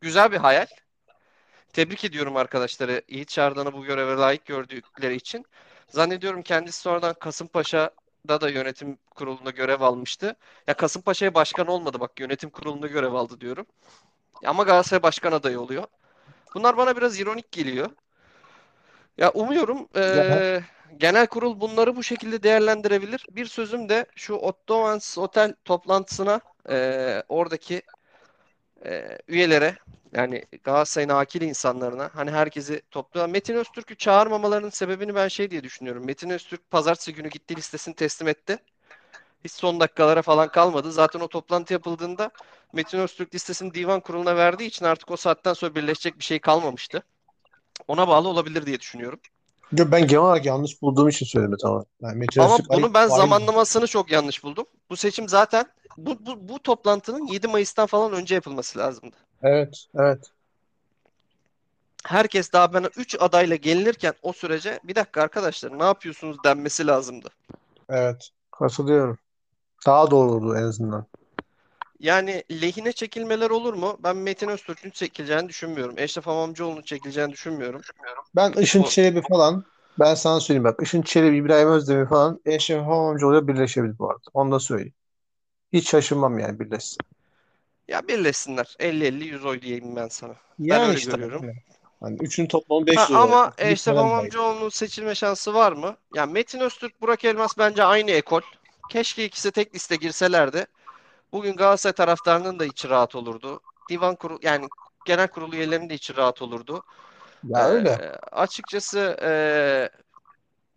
[0.00, 0.66] güzel bir hayal.
[1.72, 5.44] Tebrik ediyorum arkadaşları Yiğit Çağrı'danı bu göreve layık gördükleri için.
[5.90, 10.36] Zannediyorum kendisi sonradan Kasımpaşa'da da yönetim kurulunda görev almıştı.
[10.66, 13.66] Ya Kasımpaşa'ya başkan olmadı bak yönetim kurulunda görev aldı diyorum.
[14.46, 15.84] Ama Galatasaray başkan adayı oluyor.
[16.54, 17.90] Bunlar bana biraz ironik geliyor.
[19.18, 20.64] Ya umuyorum eee,
[20.96, 23.26] genel kurul bunları bu şekilde değerlendirebilir.
[23.30, 27.82] Bir sözüm de şu Ottomans Otel toplantısına eee, oradaki
[28.84, 29.76] eee, üyelere
[30.12, 33.28] yani Galatasaray'ın akil insanlarına hani herkesi topluyor.
[33.28, 36.06] Metin Öztürk'ü çağırmamalarının sebebini ben şey diye düşünüyorum.
[36.06, 38.58] Metin Öztürk pazartesi günü gitti listesini teslim etti.
[39.44, 40.92] Hiç son dakikalara falan kalmadı.
[40.92, 42.30] Zaten o toplantı yapıldığında
[42.72, 47.02] Metin Öztürk listesini divan kuruluna verdiği için artık o saatten sonra birleşecek bir şey kalmamıştı.
[47.88, 49.20] Ona bağlı olabilir diye düşünüyorum.
[49.72, 51.84] yo, ben genel olarak yanlış bulduğum için söyledim tamam.
[52.02, 54.66] Yani Metin Ama Öztürk bunu ben zamanlamasını çok yanlış buldum.
[54.90, 55.64] Bu seçim zaten
[56.06, 59.16] bu, bu, bu toplantının 7 Mayıs'tan falan önce yapılması lazımdı.
[59.42, 60.32] Evet, evet,
[62.04, 67.28] Herkes daha bana 3 adayla gelinirken o sürece bir dakika arkadaşlar ne yapıyorsunuz denmesi lazımdı.
[67.88, 68.30] evet.
[68.50, 69.18] Katılıyorum.
[69.86, 71.06] Daha doğru oldu en azından.
[72.00, 73.98] Yani lehine çekilmeler olur mu?
[74.04, 75.98] Ben Metin Öztürk'ün çekileceğini düşünmüyorum.
[75.98, 77.80] Eşref Hamamcıoğlu'nun çekileceğini düşünmüyorum.
[78.36, 79.64] Ben Işın O, Çelebi falan
[79.98, 84.22] ben sana söyleyeyim bak Işın Çelebi, İbrahim Özdemir falan Eşref Hamamcıoğlu'yla birleşebilir bu arada.
[84.34, 84.94] Onu da söyleyeyim.
[85.72, 87.04] Hiç şaşırmam yani birleşsin.
[87.88, 88.76] ya birleşsinler.
[88.78, 90.36] 50-50-100 oy diyeyim ben sana.
[90.70, 91.46] Ben Yani öyle işte görüyorum.
[91.46, 91.62] yani.
[92.00, 93.32] Hani üçünün toplamı Ha, 500 oy.
[93.32, 93.96] ama Eşref.
[93.96, 95.96] Hamamcıoğlu'nun seçilme şansı var mı?
[96.12, 98.40] Ya Metin Öztürk, Burak Elmas bence aynı ekol.
[98.88, 100.66] Keşke ikisi tek liste girselerdi.
[101.32, 103.60] Bugün Galatasaray taraftarının da içi rahat olurdu.
[103.88, 104.70] Divan kurulu yani
[105.04, 106.84] genel kurulu üyelerinin de içi rahat olurdu.
[107.56, 108.00] Ee, Ya öyle.
[108.32, 109.90] açıkçası ee,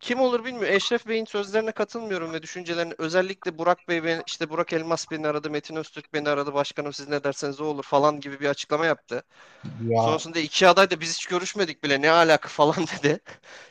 [0.04, 0.74] kim olur bilmiyorum.
[0.74, 5.50] Eşref Bey'in sözlerine katılmıyorum ve düşüncelerine özellikle Burak Bey beni, işte Burak Elmas beni aradı,
[5.50, 9.22] Metin Öztürk beni aradı, başkanım siz ne derseniz o olur falan gibi bir açıklama yaptı.
[9.64, 13.20] Ya Sonrasında iki aday da biz hiç görüşmedik bile ne alaka falan dedi.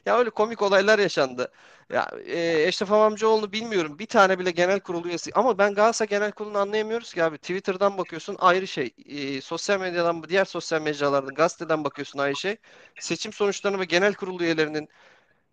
[0.06, 1.52] Ya öyle komik olaylar yaşandı.
[1.90, 4.00] Ya e, Eşref Amamcıoğlu'nu bilmiyorum.
[4.00, 5.32] Bir tane bile genel kurulu üyesi.
[5.36, 7.38] Ama ben Galatasaray genel kurulunu anlayamıyoruz ki abi.
[7.38, 8.94] Twitter'dan bakıyorsun ayrı şey.
[9.06, 12.58] E, sosyal medyadan, diğer sosyal mecralardan, gazeteden bakıyorsun ayrı şey.
[13.00, 14.90] Seçim sonuçlarını ve genel kurulu üyelerinin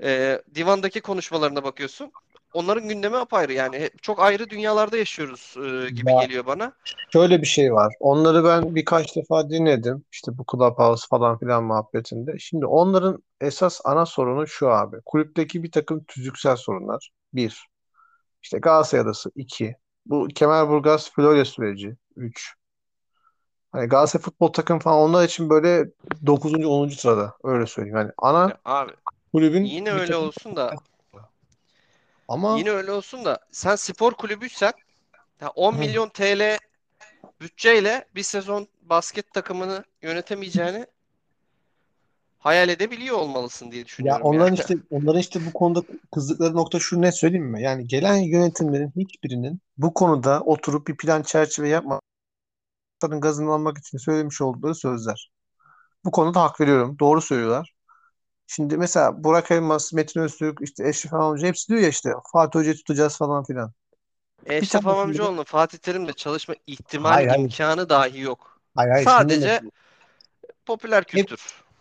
[0.03, 2.13] e, divandaki konuşmalarına bakıyorsun.
[2.53, 3.53] Onların gündemi apayrı.
[3.53, 6.73] Yani çok ayrı dünyalarda yaşıyoruz e, gibi ya geliyor bana.
[7.13, 7.95] şöyle bir şey var.
[8.01, 10.05] Onları ben birkaç defa dinledim.
[10.13, 12.39] İşte bu Clubhouse falan filan muhabbetinde.
[12.39, 14.97] Şimdi onların esas ana sorunu şu abi.
[15.07, 17.11] Kulüpteki bir takım tüzüksel sorunlar.
[17.35, 17.67] Bir.
[18.43, 19.31] İşte Galatasaray Adası.
[19.37, 19.77] iki.
[20.07, 21.97] Bu Kemerburgaz Florya süreci.
[22.17, 22.55] Üç.
[23.73, 25.91] Hani Galatasaray futbol takım falan onlar için böyle
[26.27, 27.35] dokuzuncu onuncu sırada.
[27.45, 27.97] Öyle söyleyeyim.
[27.97, 28.93] Yani ana Ya abi
[29.33, 30.77] kulübün yine öyle takım olsun da
[32.29, 34.73] ama yine öyle olsun da sen spor kulübüysen
[35.41, 36.59] ya 10 hı, milyon TL
[37.41, 40.87] bütçeyle bir sezon basket takımını yönetemeyeceğini
[42.39, 44.35] hayal edebiliyor olmalısın diye ya düşünüyorum yani.
[44.37, 45.83] onların işte onların işte bu konuda
[46.15, 47.63] kızdıkları nokta şu ne söyleyeyim mi?
[47.63, 52.01] Yani gelen yönetimlerin hiçbirinin bu konuda oturup bir plan çerçeve yapmadan
[53.21, 55.31] gazını almak için söylemiş oldukları sözler.
[56.05, 56.97] Bu konuda hak veriyorum.
[56.99, 57.75] Doğru söylüyorlar.
[58.53, 62.77] Şimdi mesela Burak Elmas, Metin Öztürk, işte Eşref Hamamcı hepsi diyor ya işte Fatih Hoca'yı
[62.77, 63.73] tutacağız falan filan.
[64.47, 68.61] Eşref Hamamcıoğlu'nun Fatih Terim'le çalışma ihtimal hayır hayır imkanı dahi yok.
[68.77, 69.61] hayır hayır Sadece
[70.67, 71.41] popüler Hep, kültür.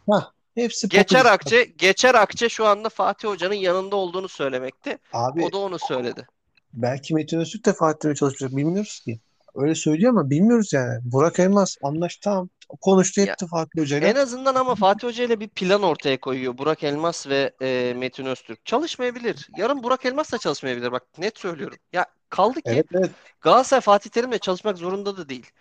[0.10, 1.34] hah, hepsi Geçer popülist.
[1.34, 4.98] Akçe, Geçer Akçe şu anda Fatih Hoca'nın yanında olduğunu söylemekte.
[5.14, 6.28] O Abi da onu söyledi.
[6.74, 9.20] belki Metin Öztürk de Fatih'le çalışacak bilmiyoruz ki.
[9.56, 11.00] Öyle söylüyor ama bilmiyoruz yani.
[11.04, 12.50] Burak Elmas anlaştı tamam.
[12.82, 14.08] Konuştu Ya etti Fatih Hoca'yla.
[14.08, 16.58] En azından ama Fatih Hoca ile bir plan ortaya koyuyor.
[16.58, 18.66] Burak Elmas ve e, Metin Öztürk.
[18.66, 19.50] Çalışmayabilir.
[19.58, 20.92] Yarın Burak Elmas da çalışmayabilir.
[20.92, 21.78] Bak net söylüyorum.
[21.94, 25.52] Ya kaldı ki Evet evet Galatasaray Fatih Terim'le çalışmak zorunda da değil.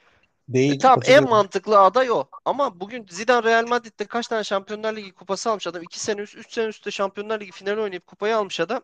[0.51, 2.25] E, değil tamam en mantıklı aday o.
[2.45, 5.83] Ama bugün Zidane Real Madrid'de kaç tane Şampiyonlar Ligi kupası almış adam.
[5.83, 8.83] 2 sene üst, 3 sene üstte Şampiyonlar Ligi finali oynayıp kupayı almış adam.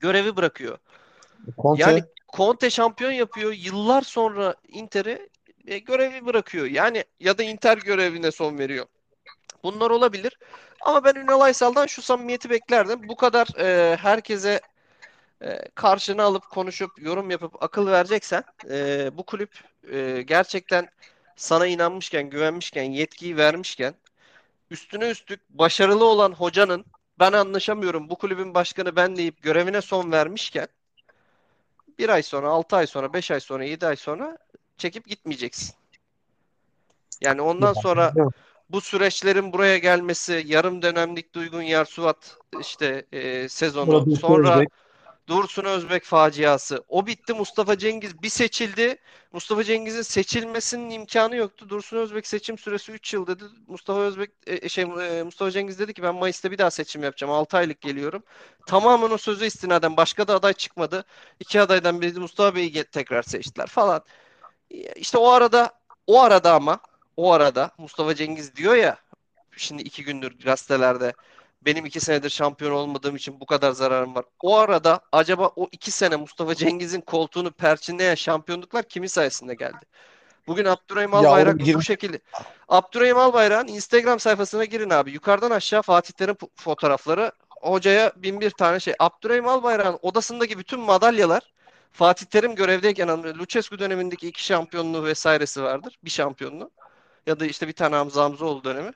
[0.00, 0.78] Görevi bırakıyor.
[1.76, 3.52] Yani Conte Conte şampiyon yapıyor.
[3.52, 5.28] Yıllar sonra Inter'i
[5.66, 6.66] e, görevi bırakıyor.
[6.66, 8.86] Yani ya da Inter görevine son veriyor.
[9.62, 10.38] Bunlar olabilir.
[10.80, 13.08] Ama ben Ünal Aysal'dan şu samimiyeti beklerdim.
[13.08, 14.60] Bu kadar e, herkese
[15.42, 19.50] e, karşına alıp konuşup yorum yapıp akıl vereceksen e, bu kulüp
[19.92, 20.88] e, gerçekten
[21.36, 23.94] sana inanmışken, güvenmişken, yetkiyi vermişken
[24.70, 26.84] üstüne üstlük başarılı olan hocanın
[27.18, 30.68] ben anlaşamıyorum bu kulübün başkanı ben deyip görevine son vermişken
[31.98, 34.38] bir ay sonra, altı ay sonra, beş ay sonra, yedi ay sonra
[34.76, 35.74] çekip gitmeyeceksin.
[37.20, 38.14] Yani ondan sonra
[38.70, 44.64] bu süreçlerin buraya gelmesi, yarım dönemlik Duygun Yarsuvat işte e, sezonu, sonra.
[45.28, 46.84] Dursun Özbek faciası.
[46.88, 47.32] O bitti.
[47.32, 48.98] Mustafa Cengiz bir seçildi.
[49.32, 51.68] Mustafa Cengiz'in seçilmesinin imkanı yoktu.
[51.68, 53.44] Dursun Özbek seçim süresi 3 yıl dedi.
[53.66, 57.32] Mustafa Özbek e, şey e, Mustafa Cengiz dedi ki ben Mayıs'ta bir daha seçim yapacağım.
[57.32, 58.22] 6 aylık geliyorum.
[58.66, 61.04] Tamamen o sözü istinaden başka da aday çıkmadı.
[61.40, 64.04] İki adaydan biri Mustafa Bey'i tekrar seçtiler falan.
[64.96, 65.72] İşte o arada
[66.06, 66.80] o arada ama
[67.16, 68.98] o arada Mustafa Cengiz diyor ya
[69.56, 71.12] şimdi iki gündür gazetelerde
[71.62, 74.24] benim iki senedir şampiyon olmadığım için bu kadar zararım var.
[74.42, 79.86] O arada acaba o iki sene Mustafa Cengiz'in koltuğunu perçinleyen şampiyonluklar kimin sayesinde geldi?
[80.46, 82.20] Bugün Abdurrahim Albayrak bu şekilde.
[82.68, 85.12] Abdurrahim Albayrak'ın Instagram sayfasına girin abi.
[85.12, 87.32] Yukarıdan aşağı Fatih Terim fotoğrafları.
[87.50, 88.94] Hocaya bin bir tane şey.
[88.98, 91.42] Abdurrahim Albayrak'ın odasındaki bütün madalyalar
[91.92, 95.98] Fatih Terim görevdeyken Lucescu dönemindeki iki şampiyonluğu vesairesi vardır.
[96.04, 96.70] Bir şampiyonluğu.
[97.26, 98.92] Ya da işte bir tane Hamza Hamzoğlu dönemi.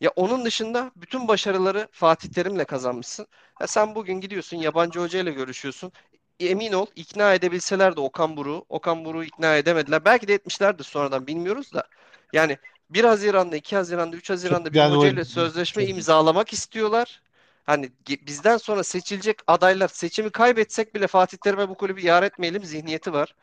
[0.00, 3.26] Ya onun dışında bütün başarıları Fatih Terim'le kazanmışsın.
[3.60, 5.92] Ya sen bugün gidiyorsun yabancı hocayla görüşüyorsun.
[6.40, 10.04] Emin ol ikna edebilseler de Okan Buruk'u, Okan Buruk'u ikna edemediler.
[10.04, 11.84] Belki de etmişlerdir sonradan bilmiyoruz da.
[12.32, 12.58] Yani
[12.90, 17.22] 1 Haziran'da, 2 Haziran'da, 3 Haziran'da bir yani hocayla o- sözleşme imzalamak istiyorlar.
[17.66, 23.12] Hani bizden sonra seçilecek adaylar seçimi kaybetsek bile Fatih Terim'e bu kulübü yar etmeyelim zihniyeti
[23.12, 23.34] var.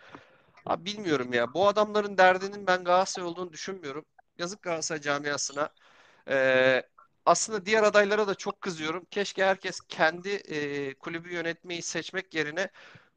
[0.65, 1.53] Abi bilmiyorum ya.
[1.53, 4.05] Bu adamların derdinin ben Galatasaray olduğunu düşünmüyorum.
[4.37, 5.69] Yazık Galatasaray camiasına.
[6.29, 6.83] Ee,
[7.25, 9.05] aslında diğer adaylara da çok kızıyorum.
[9.11, 12.69] Keşke herkes kendi e, kulübü yönetmeyi seçmek yerine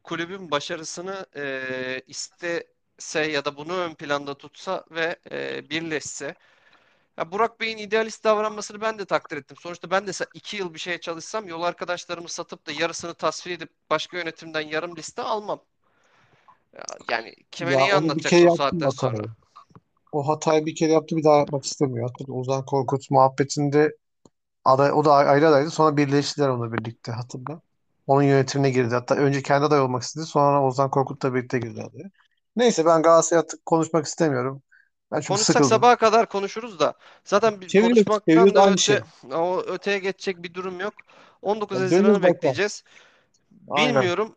[0.03, 6.35] kulübün başarısını e, istese ya da bunu ön planda tutsa ve e, birleşse.
[7.17, 9.57] Ya Burak Bey'in idealist davranmasını ben de takdir ettim.
[9.59, 13.69] Sonuçta ben de iki yıl bir şeye çalışsam yol arkadaşlarımı satıp da yarısını tasfiye edip
[13.89, 15.61] başka yönetimden yarım liste almam.
[16.73, 17.95] Ya, yani kime ya neyi o
[18.37, 19.13] yaptı saatten sonra?
[19.13, 19.35] bakalım.
[20.11, 22.09] O hatayı bir kere yaptı bir daha yapmak istemiyor.
[22.09, 23.97] Hatta Ozan Korkut muhabbetinde
[24.65, 25.71] aday, o da ayrı adaydı.
[25.71, 27.61] Sonra birleştiler onunla birlikte hatırla.
[28.07, 28.95] Onun yönetimine girdi.
[28.95, 30.25] Hatta önce kendi aday olmak istedi.
[30.25, 32.11] Sonra Ozan Korkut'la birlikte girdi adaya.
[32.55, 34.61] Neyse ben Galatasaray artık konuşmak istemiyorum.
[35.11, 35.69] Ben çünkü Konuşsak sıkıldım.
[35.69, 36.93] sabaha kadar konuşuruz da
[37.23, 39.01] zaten bir Çeviriyoruz, konuşmaktan çeviriyoruz da aynı öte şey.
[39.33, 40.93] o öteye geçecek bir durum yok.
[41.41, 42.29] 19 Yani dönüyoruz Haziran'ı başa.
[42.29, 42.83] bekleyeceğiz.
[43.69, 44.03] Aynen.
[44.03, 44.35] Bilmiyorum.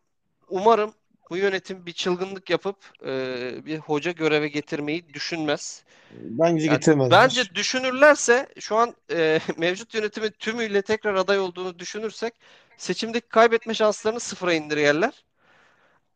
[0.48, 0.94] Umarım
[1.32, 5.84] bu yönetim bir çılgınlık yapıp e, bir hoca göreve getirmeyi düşünmez.
[6.10, 7.10] Bence Yani getirmezler.
[7.10, 12.34] bence düşünürlerse şu an e, mevcut yönetimin tümüyle tekrar aday olduğunu düşünürsek
[12.78, 15.24] seçimdeki kaybetme şanslarını sıfıra indirgerler.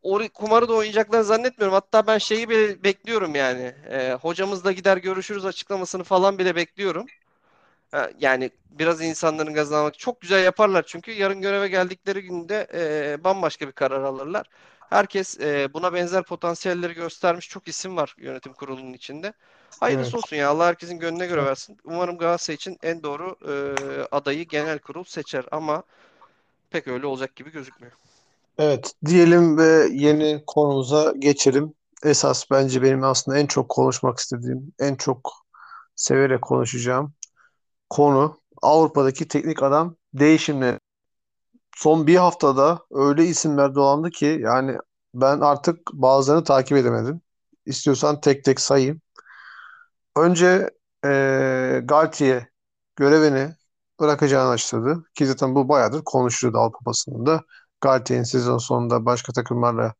[0.03, 1.73] O kumarı da oynayacaklarını zannetmiyorum.
[1.73, 3.75] Hatta ben şeyi bile bekliyorum yani.
[3.89, 7.09] E, hocamızla gider görüşürüz açıklamasını falan bile bekliyorum.
[7.91, 13.23] Ha, Yani biraz insanların gazını almak çok güzel yaparlar çünkü yarın göreve geldikleri günde e,
[13.23, 14.47] bambaşka bir karar alırlar.
[14.89, 19.33] Herkes e, buna benzer potansiyelleri göstermiş çok isim var yönetim kurulunun içinde.
[19.79, 20.23] Hayırlısı Evet.
[20.23, 21.77] olsun ya Allah herkesin gönlüne göre versin.
[21.83, 23.53] Umarım Galatasaray için en doğru e,
[24.11, 25.83] adayı genel kurul seçer ama
[26.69, 27.93] pek öyle olacak gibi gözükmüyor.
[28.57, 31.73] Evet, diyelim ve yeni konumuza geçelim.
[32.03, 35.31] Esas bence benim aslında en çok konuşmak istediğim, en çok
[35.95, 37.13] severek konuşacağım
[37.89, 40.79] konu Avrupa'daki teknik adam değişimleri.
[41.77, 44.77] Son bir haftada öyle isimler dolandı ki yani
[45.13, 47.21] ben artık bazılarını takip edemedim.
[47.65, 49.01] İstiyorsan tek tek sayayım.
[50.15, 50.69] Önce
[51.05, 52.47] eee Galtier
[52.95, 53.55] görevini
[53.99, 55.03] bırakacağını açıkladı.
[55.15, 57.43] Ki zaten bu bayağıdır konuşuluyordu Avrupa basınında.
[57.81, 59.93] Galtier'in sezon sonunda başka takımlarla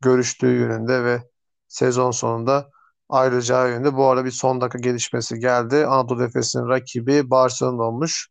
[0.00, 1.22] görüştüğü yönünde ve
[1.68, 2.70] sezon sonunda
[3.08, 3.96] ayrılacağı yönünde.
[3.96, 5.86] Bu arada bir son dakika gelişmesi geldi.
[5.86, 8.28] Anadolu Efes'in rakibi Barcelona olmuş.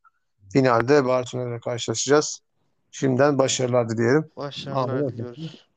[0.53, 2.42] Finalde Barcelona ile karşılaşacağız.
[2.95, 4.31] Şimdiden başarılar dileyelim.
[4.37, 5.67] Başarılar Anadolu diliyoruz.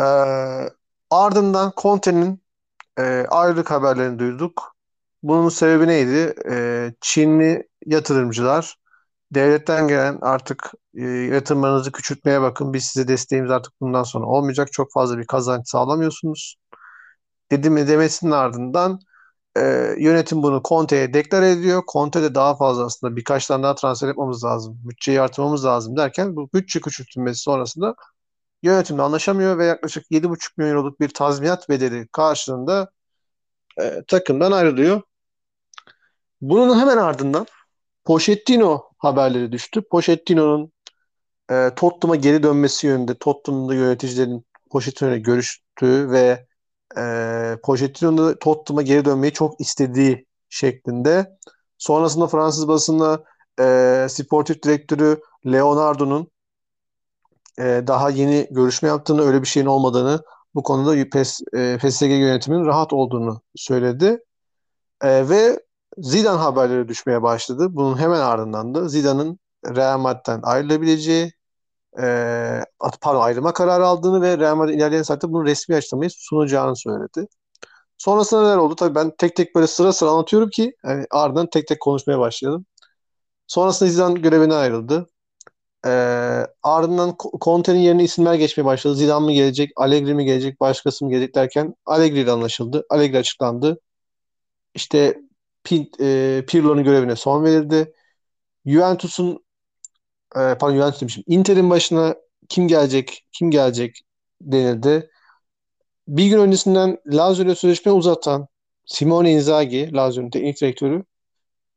[0.00, 0.04] Ee,
[1.10, 2.40] ardından Conte'nin
[2.98, 4.76] e, ayrılık haberlerini duyduk.
[5.22, 6.34] Bunun sebebi neydi?
[6.50, 8.76] E, Çinli yatırımcılar
[9.32, 12.72] devletten gelen artık e, yatırımlarınızı küçültmeye bakın.
[12.72, 14.72] Biz size desteğimiz artık bundan sonra olmayacak.
[14.72, 16.56] Çok fazla bir kazanç sağlamıyorsunuz.
[17.50, 19.00] Dedi mi demesinin ardından
[19.56, 21.82] e, yönetim bunu Conte'ye deklar ediyor.
[21.92, 24.80] Conte de daha fazla aslında birkaç tane daha transfer yapmamız lazım.
[24.84, 27.94] Bütçeyi artırmamız lazım derken bu bütçe küçültülmesi sonrasında
[28.62, 32.90] yönetimle anlaşamıyor ve yaklaşık 7,5 milyon euroluk bir tazminat bedeli karşılığında
[33.80, 35.02] e, takımdan ayrılıyor.
[36.40, 37.46] Bunun hemen ardından
[38.04, 39.82] Pochettino haberleri düştü.
[39.90, 40.72] Pochettino'nun
[41.50, 46.46] e, Tottenham'a geri dönmesi yönünde Tottenham'da yöneticilerin Pochettino'yla görüştüğü ve
[46.98, 51.36] e, Pochettino'nun Tottenham'a geri dönmeyi çok istediği şeklinde.
[51.78, 53.24] Sonrasında Fransız basında
[53.60, 56.30] e, sportif direktörü Leonardo'nun
[57.58, 60.22] e, daha yeni görüşme yaptığını, öyle bir şeyin olmadığını,
[60.54, 64.24] bu konuda PES, e, PSG yönetiminin rahat olduğunu söyledi.
[65.02, 65.60] E, ve
[65.98, 67.66] Zidane haberleri düşmeye başladı.
[67.70, 71.32] Bunun hemen ardından da Zidane'ın Real Madrid'den ayrılabileceği,
[72.02, 72.04] e,
[73.00, 77.26] pardon ayrılma kararı aldığını ve Real Madrid ilerleyen saatte bunu resmi açıklamayı sunacağını söyledi.
[77.98, 78.74] Sonrasında neler oldu?
[78.76, 82.66] Tabii ben tek tek böyle sıra sıra anlatıyorum ki yani ardından tek tek konuşmaya başlayalım.
[83.46, 85.06] Sonrasında Zidane görevine ayrıldı.
[85.86, 88.94] Ee, ardından Conte'nin yerine isimler geçmeye başladı.
[88.96, 92.84] Zidane mı gelecek, Allegri mi gelecek, başkası mı gelecek derken Allegri ile anlaşıldı.
[92.90, 93.80] Allegri açıklandı.
[94.74, 95.18] İşte
[95.64, 97.94] P- e, Pirlo'nun görevine son verildi.
[98.66, 99.44] Juventus'un
[100.36, 101.24] e, pardon Juventus demişim.
[101.26, 102.14] Inter'in başına
[102.48, 104.00] kim gelecek, kim gelecek
[104.40, 105.10] denildi.
[106.08, 108.48] Bir gün öncesinden Lazio ile sözleşme uzatan
[108.86, 111.04] Simone Inzaghi, Lazio'nun teknik direktörü,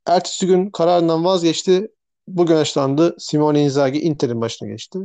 [0.06, 1.92] ertesi gün kararından vazgeçti.
[2.28, 3.16] Bugün açıklandı.
[3.20, 5.00] Simone Inzaghi Inter'in başına geçti.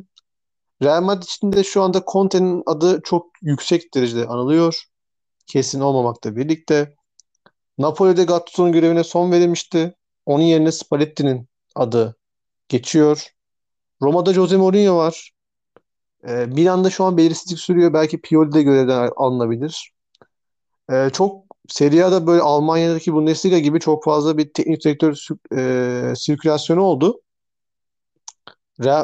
[0.82, 4.84] Real Madrid'in de şu anda Conte'nin adı çok yüksek derecede anılıyor.
[5.46, 6.94] Kesin olmamakla birlikte.
[7.78, 9.94] Napoli'de Gattuso'nun görevine son verilmişti.
[10.26, 12.16] Onun yerine Spalletti'nin adı
[12.68, 13.26] geçiyor.
[14.02, 15.30] Roma'da Jose Mourinho var.
[16.28, 17.92] Ee, Milan'da şu an belirsizlik sürüyor.
[17.92, 19.92] Belki Pioli de görevden alınabilir.
[20.92, 25.26] Ee, çok Serie A'da böyle Almanya'daki Bundesliga gibi çok fazla bir teknik direktör
[25.56, 27.20] e, sirkülasyonu oldu.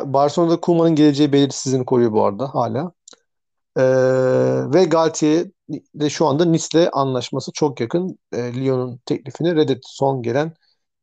[0.04, 2.92] Barcelona'da Koeman'ın geleceği belirsizliğini koruyor bu arada hala.
[3.76, 3.82] Ee,
[4.74, 5.46] ve Galtier
[5.94, 8.18] de şu anda Nice'le anlaşması çok yakın.
[8.32, 9.82] Ee, Lyon'un teklifini reddetti.
[9.84, 10.54] Son gelen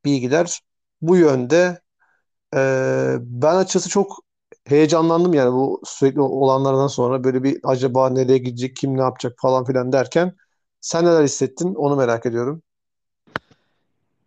[0.05, 0.59] bilgiler
[1.01, 1.81] bu yönde.
[2.55, 4.19] Ee, ben açıkçası çok
[4.67, 9.65] heyecanlandım yani bu sürekli olanlardan sonra böyle bir acaba nereye gidecek, kim ne yapacak falan
[9.65, 10.35] filan derken
[10.81, 12.63] sen neler hissettin onu merak ediyorum.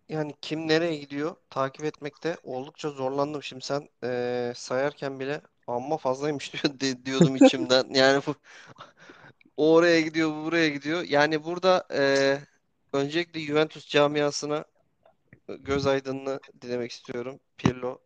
[0.09, 3.43] Yani kim nereye gidiyor takip etmekte oldukça zorlandım.
[3.43, 7.85] Şimdi sen eee, sayarken bile amma fazlaymış diyor, diyordum içimden.
[7.95, 8.35] Yani bu
[9.57, 11.03] o oraya gidiyor, bu buraya gidiyor.
[11.03, 12.43] Yani burada eee,
[12.93, 14.65] öncelikle Juventus camiasına
[15.49, 17.41] göz aydınlığı dilemek istiyorum.
[17.59, 17.99] Pirlo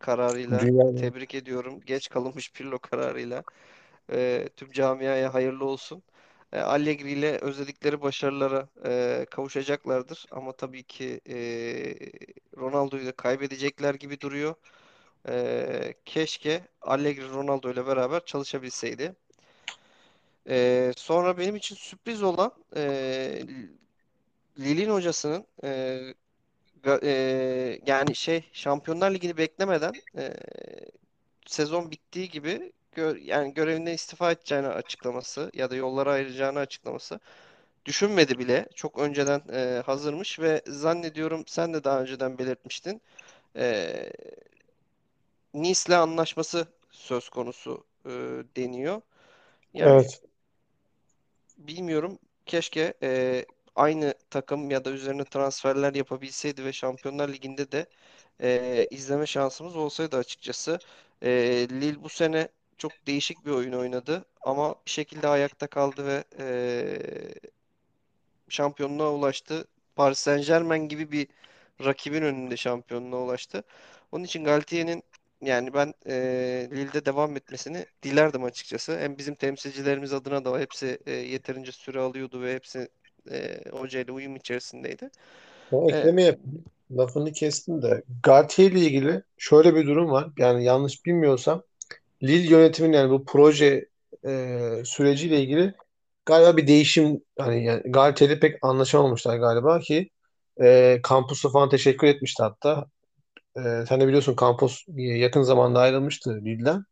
[0.00, 1.80] kararıyla Dünya tebrik ediyorum.
[1.86, 3.42] Geç kalınmış Pirlo kararıyla.
[4.12, 6.02] Eee, tüm camiaya hayırlı olsun.
[6.52, 10.26] E, Allegri ile özledikleri başarılara e, kavuşacaklardır.
[10.30, 11.36] Ama tabii ki e,
[12.56, 14.54] Ronaldo'yu da kaybedecekler gibi duruyor.
[15.28, 19.14] E, keşke Allegri Ronaldo ile beraber çalışabilseydi.
[20.48, 22.82] E, sonra benim için sürpriz olan e,
[24.58, 25.98] Lille'in hocasının e,
[26.82, 30.34] ga- e, yani şey Şampiyonlar Ligi'ni beklemeden e,
[31.46, 37.20] sezon bittiği gibi gö- yani görevinden istifa edeceğini açıklaması ya da yollara ayrılacağını açıklaması.
[37.86, 38.66] Düşünmedi bile.
[38.76, 43.02] Çok önceden e, hazırmış ve zannediyorum sen de daha önceden belirtmiştin.
[43.56, 44.12] E,
[45.54, 48.10] Nice'le anlaşması söz konusu e,
[48.56, 49.02] deniyor.
[49.74, 50.22] Yani Evet.
[51.58, 52.18] bilmiyorum.
[52.46, 53.44] Keşke e,
[53.80, 57.86] aynı takım ya da üzerine transferler yapabilseydi ve Şampiyonlar Ligi'nde de
[58.42, 60.78] e, izleme şansımız olsaydı açıkçası.
[61.22, 61.30] E,
[61.70, 66.46] Lille bu sene çok değişik bir oyun oynadı ama bir şekilde ayakta kaldı ve e,
[68.48, 69.64] şampiyonluğa ulaştı.
[69.96, 71.28] Paris Saint-Germain gibi bir
[71.84, 73.64] rakibin önünde şampiyonluğa ulaştı.
[74.12, 75.02] Onun için Galtier'in
[75.40, 76.12] yani ben e,
[76.72, 78.98] Lille'de devam etmesini dilerdim açıkçası.
[79.00, 82.88] Hem bizim temsilcilerimiz adına da hepsi e, yeterince süre alıyordu ve hepsi
[83.30, 85.10] e, hocayla uyum içerisindeydi.
[85.72, 86.64] Ben ekleme yapayım.
[86.96, 88.02] Lafını kestim de.
[88.22, 90.28] Galtier ile ilgili şöyle bir durum var.
[90.38, 91.62] Yani yanlış bilmiyorsam
[92.22, 93.88] Lille yönetiminin yani bu proje
[94.26, 95.74] e, süreciyle ilgili
[96.26, 100.10] galiba bir değişim hani yani Galtier'le pek anlaşamamışlar galiba ki
[100.62, 102.86] e, Campus'a falan teşekkür etmişti hatta.
[103.56, 106.84] E, sen de biliyorsun Campus yakın zamanda ayrılmıştı Lille'den.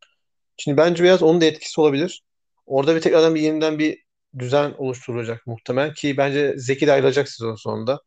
[0.57, 2.23] Şimdi bence biraz onun da etkisi olabilir.
[2.65, 4.03] Orada bir tekrardan bir yeniden bir
[4.39, 8.01] düzen oluşturulacak muhtemelen ki bence Zeki de ayrılacak sezon sonunda.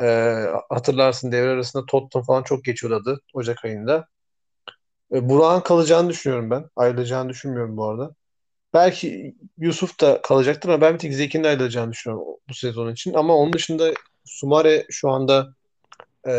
[0.00, 0.06] E,
[0.68, 4.08] hatırlarsın devre arasında Tottenham falan çok geçiyordu adı Ocak ayında.
[5.14, 6.64] E, Burak'ın kalacağını düşünüyorum ben.
[6.76, 8.14] Ayrılacağını düşünmüyorum bu arada.
[8.74, 13.14] Belki Yusuf da kalacaktır ama ben bir tek Zeki'nin ayrılacağını düşünüyorum bu sezon için.
[13.14, 13.92] Ama onun dışında
[14.24, 15.54] Sumare şu anda
[16.26, 16.32] e,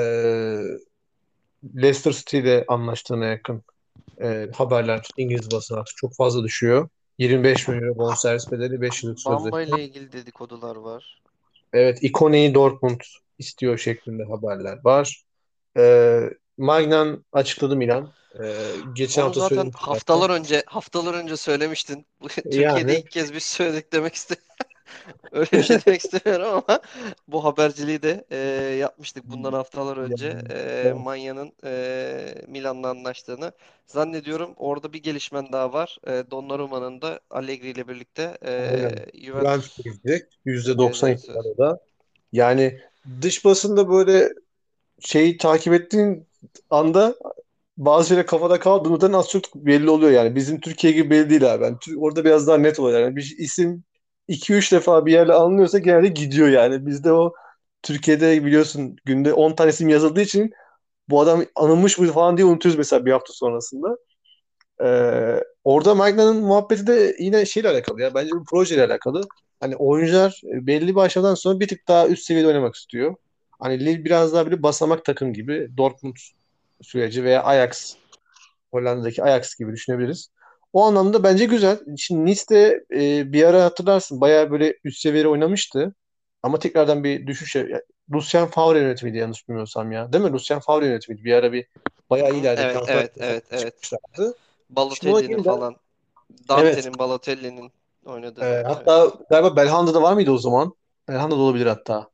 [1.75, 3.63] Leicester City ile anlaştığına yakın
[4.21, 6.89] e, haberler İngiliz basını çok fazla düşüyor.
[7.17, 9.63] 25 milyon euro bonservis bedeli 5 yıllık Bamba sözleşme.
[9.77, 11.21] ile ilgili dedikodular var.
[11.73, 13.01] Evet, Ikone'yi Dortmund
[13.39, 15.23] istiyor şeklinde haberler var.
[15.77, 16.21] E,
[16.57, 18.13] Magnan açıkladı Milan.
[18.43, 18.43] E,
[18.93, 19.71] geçen Onu hafta zaten zaten.
[19.73, 22.05] haftalar önce haftalar önce söylemiştin.
[22.29, 24.43] Türkiye'de Yani ilk kez biz söyledik demek istedim.
[25.31, 26.79] Öyle bir şey demek istemiyorum ama
[27.27, 28.37] bu haberciliği de e,
[28.75, 30.37] yapmıştık bundan haftalar önce.
[30.49, 33.51] E, Manya'nın e, Milan'la anlaştığını.
[33.87, 35.97] Zannediyorum orada bir gelişmen daha var.
[36.07, 38.89] E, Donnarumma'nın da Allegri ile birlikte e,
[39.25, 40.23] Juventus gidecek.
[40.45, 41.19] %90 geleceğini söyledi.
[41.19, 41.79] ihtimalle da.
[42.31, 42.79] Yani
[43.21, 44.29] dış basında böyle
[44.99, 46.27] şeyi takip ettiğin
[46.69, 47.15] anda
[47.77, 50.35] bazı şeyler kafada kaldığından az çok belli oluyor yani.
[50.35, 51.63] Bizim Türkiye gibi belli değil abi.
[51.63, 52.99] Yani orada biraz daha net oluyor.
[52.99, 53.83] Yani bir isim
[54.27, 56.85] iki üç defa bir yerle anılıyorsa genelde gidiyor yani.
[56.85, 57.33] Bizde o
[57.83, 60.51] Türkiye'de biliyorsun günde 10 tane isim yazıldığı için
[61.09, 63.97] bu adam anılmış mı falan diye unutuyoruz mesela bir hafta sonrasında.
[64.83, 68.13] Ee, orada Magna'nın muhabbeti de yine şeyle alakalı ya.
[68.15, 69.21] Bence bu projeyle alakalı.
[69.59, 73.15] Hani oyuncular belli bir aşamadan sonra bir tık daha üst seviyede oynamak istiyor.
[73.59, 75.69] Hani Lille biraz daha böyle basamak takım gibi.
[75.77, 76.15] Dortmund
[76.81, 77.95] süreci veya Ajax
[78.71, 80.29] Hollanda'daki Ajax gibi düşünebiliriz.
[80.73, 81.79] O anlamda bence güzel.
[81.97, 85.95] Şimdi Nice'de e, bir ara hatırlarsın bayağı böyle üst seviyede oynamıştı.
[86.43, 87.55] Ama tekrardan bir düşüş.
[87.55, 87.81] ya-
[88.13, 90.13] Lucien Favre yönetimiydi yanlış bilmiyorsam ya.
[90.13, 90.31] Değil mi?
[90.33, 91.23] Lucien Favre yönetimiydi.
[91.25, 91.67] Bir ara bir
[92.09, 92.35] bayağı hı.
[92.35, 93.93] ileride Evet, transfer evet, evet, evet.
[94.69, 95.77] Balotelli'nin falan.
[96.55, 96.89] evet.
[96.89, 97.71] Dante'nin, Balotelli'nin
[98.05, 98.77] oynadığı E, dönem.
[98.77, 98.93] Evet.
[98.93, 100.73] hatta galiba Belhanda'da var mıydı o zaman?
[101.07, 102.09] Belhanda'da olabilir hatta.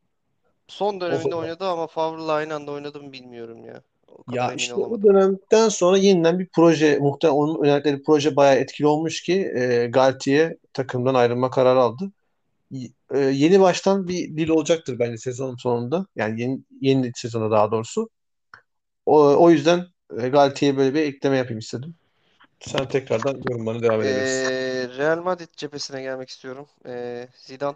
[0.67, 3.83] Son döneminde oynadı ama Favre'la aynı anda oynadı mı bilmiyorum ya.
[4.11, 5.03] O Ya işte o olamadım.
[5.03, 10.55] dönemden sonra yeniden bir proje, muhtemelen onun önerdiği proje bayağı etkili olmuş ki e, Galtier
[10.73, 12.11] takımdan ayrılma kararı aldı.
[13.13, 16.05] E, yeni baştan bir dil olacaktır bence sezon sonunda.
[16.15, 18.09] Yani yeni, yeni sezona daha doğrusu.
[19.05, 19.85] O, o yüzden
[20.21, 21.95] e, Galtier'e böyle bir ekleme yapayım istedim.
[22.59, 24.49] Sen tekrardan yorumlarına devam edebilirsin.
[24.49, 26.67] Ee, Real Madrid cephesine gelmek istiyorum.
[26.85, 27.75] Ee, Zidane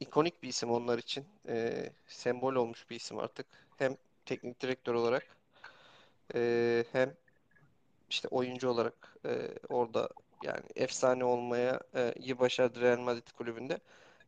[0.00, 1.24] ikonik bir isim onlar için.
[1.48, 3.46] Ee, sembol olmuş bir isim artık.
[3.78, 3.96] Hem
[4.26, 5.22] teknik direktör olarak
[6.34, 7.14] ee, hem
[8.10, 10.08] işte oyuncu olarak ee, orada
[10.42, 13.80] yani efsane olmaya ee, iyi başardı Real Madrid kulübünde.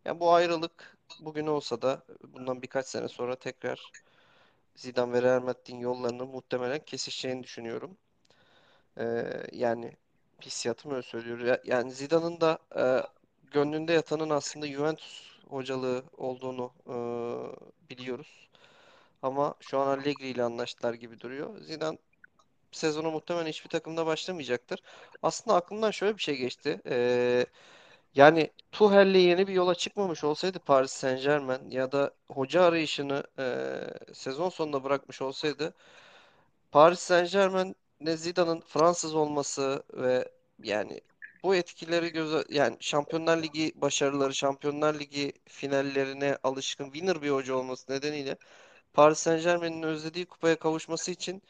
[0.05, 3.95] Yani bu ayrılık bugün olsa da bundan birkaç sene sonra tekrar
[4.77, 7.99] Zidane ve Real Madrid'in yollarının muhtemelen kesişeceğini düşünüyorum.
[8.99, 9.93] Ee, yani
[10.43, 11.39] hissiyatım öyle söylüyor.
[11.41, 12.85] Ya- Yani Zidane'ın da e,
[13.51, 16.97] gönlünde yatanın aslında Juventus hocalığı olduğunu e,
[17.91, 18.49] biliyoruz.
[19.25, 21.61] Ama şu an Allegri ile anlaştılar gibi duruyor.
[21.61, 21.99] Zidane
[22.73, 24.81] sezonu muhtemelen hiçbir takımda başlamayacaktır.
[25.23, 26.81] Aslında aklımdan şöyle bir şey geçti.
[26.87, 27.47] Ee,
[28.15, 33.45] yani Tuchel'le yeni bir yola çıkmamış olsaydı Paris Saint-Germain ya da hoca arayışını e,
[34.15, 35.75] sezon sonunda bırakmış olsaydı
[36.73, 40.29] Paris Saint-Germain'de Zidane'ın Fransız olması ve
[40.63, 41.01] yani
[41.43, 47.93] bu etkileri göze yani Şampiyonlar Ligi başarıları, Şampiyonlar Ligi finallerine alışkın winner bir hoca olması
[47.93, 48.37] nedeniyle
[48.95, 51.43] Paris Saint-Germain'in özlediği kupaya kavuşması için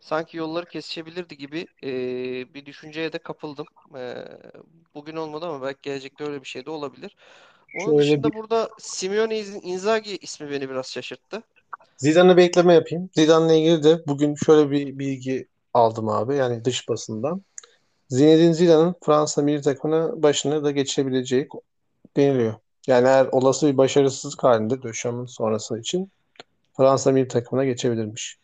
[0.00, 3.66] sanki yolları kesişebilirdi gibi eee, bir düşünceye de kapıldım.
[3.94, 4.28] Eee,
[4.94, 7.16] bugün olmadı ama belki gelecekte öyle bir şey de olabilir.
[7.74, 11.42] Onun Şöyle bir dışında burada Simeone Inzaghi ismi beni biraz şaşırttı.
[11.96, 13.10] Zidane'a bir ekleme yapayım.
[13.14, 16.36] Zidane'la ilgili de bugün şöyle bir bilgi aldım abi.
[16.36, 17.42] Yani dış basından.
[18.08, 21.48] Zinedine Zidane'ın Fransa milli takımına başını da geçebileceği
[22.16, 22.54] deniliyor.
[22.86, 26.10] Yani eğer olası bir başarısızlık halinde Döşam'ın sonrası için
[26.76, 28.38] Fransa milli takımına geçebilirmiş.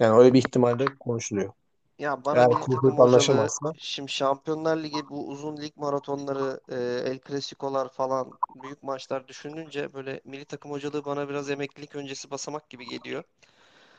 [0.00, 1.52] Yani öyle bir ihtimal de konuşuluyor.
[1.98, 3.72] Ya bana Eğer hocalığı anlaşamazsa.
[3.78, 6.74] şimdi Şampiyonlar Ligi bu uzun lig maratonları e,
[7.10, 12.70] El Clasico'lar falan büyük maçlar düşününce böyle milli takım hocalığı bana biraz emeklilik öncesi basamak
[12.70, 13.24] gibi geliyor.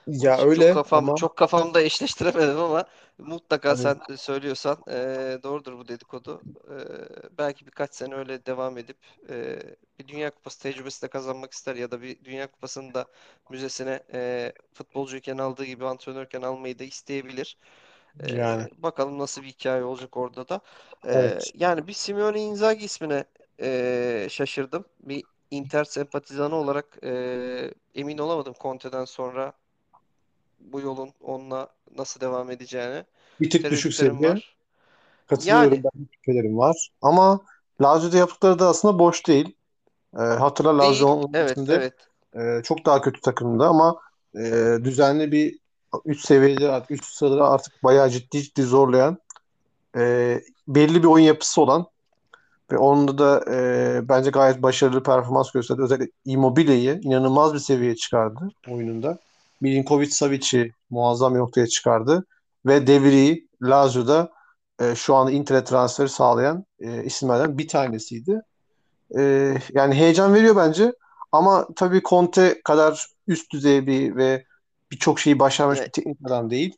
[0.08, 2.86] Ya çok öyle kafam ama çok kafamda eşleştiremedim ama
[3.18, 6.42] mutlaka hani sen söylüyorsan e, doğrudur bu dedikodu.
[7.32, 8.98] E, belki birkaç sene öyle devam edip
[9.30, 9.60] e,
[10.00, 13.06] bir Dünya Kupası tecrübesi de kazanmak ister ya da bir Dünya Kupası'nı da
[13.50, 17.58] müzesine e, futbolcuyken aldığı gibi antrenörken almayı da isteyebilir.
[18.28, 20.62] yani Ee, bakalım nasıl bir hikaye olacak orada da.
[21.06, 21.52] Ee, evet.
[21.54, 23.26] yani bir Simeone Inzaghi ismine
[23.62, 24.86] ee, şaşırdım.
[25.00, 29.54] Bir Inter sempatizanı olarak ee, emin olamadım Conte'den sonra
[30.72, 33.06] bu yolun onunla nasıl devam edeceğine.
[33.42, 34.30] Bir tık düşük seviye.
[34.30, 34.56] var.
[35.28, 35.74] Katılıyorum.
[35.74, 36.90] Yani Ben şüphelerim var.
[37.02, 37.40] Ama
[37.82, 39.56] Lazio'da yaptıkları da aslında boş değil.
[40.16, 41.18] Ee, hatırla Lazio değil.
[41.18, 42.60] onun Evet, içinde evet.
[42.60, 43.96] e, çok daha kötü takımdı ama
[44.36, 45.60] e, düzenli bir
[46.06, 49.18] üst seviyede artık üst sıraları artık bayağı ciddi ciddi zorlayan
[49.98, 51.86] e, belli bir oyun yapısı olan
[52.72, 55.82] ve onda da e, bence gayet başarılı performans gösterdi.
[55.82, 59.18] Özellikle Immobile'yi inanılmaz bir seviyeye çıkardı oyununda.
[59.66, 62.26] Milinkovic Savic'i muazzam bir noktaya çıkardı.
[62.66, 64.30] Ve De Vrij Lazio'da
[64.82, 68.42] e, şu anda Inter'e transferi sağlayan e, isimlerden bir tanesiydi.
[69.18, 69.22] E,
[69.74, 70.94] yani heyecan veriyor bence.
[71.32, 74.46] Ama tabii Conte kadar üst düzey bir ve
[74.92, 76.78] birçok şeyi başarmış Ya, bir teknik adam değil.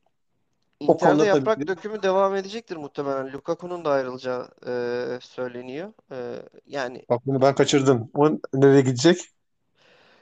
[0.79, 3.33] O Inter'de konuda tabii yaprak ki dökümü devam edecektir muhtemelen.
[3.33, 5.93] Lukaku'nun da ayrılacağı ee, söyleniyor.
[6.11, 6.35] Ee,
[6.67, 8.11] yani bak bunu ben kaçırdım.
[8.13, 9.17] O nereye gidecek?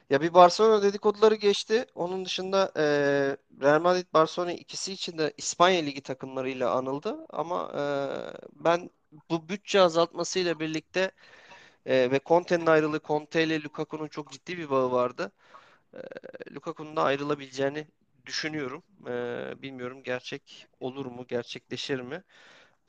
[0.09, 1.85] Ya bir Barcelona dedikoduları geçti.
[1.95, 7.25] Onun dışında eee, Real Madrid Barcelona ikisi için de İspanya Ligi takımlarıyla anıldı.
[7.29, 8.89] Ama eee, ben
[9.29, 11.11] bu bütçe azaltmasıyla birlikte
[11.87, 15.31] eee, ve Conte'nin ayrılığı, Conte ile Lukaku'nun çok ciddi bir bağı vardı.
[15.93, 16.01] Eee
[16.55, 17.87] Lukaku'nun da ayrılabileceğini
[18.25, 18.83] düşünüyorum.
[19.07, 22.23] Eee, bilmiyorum gerçek olur mu, gerçekleşir mi?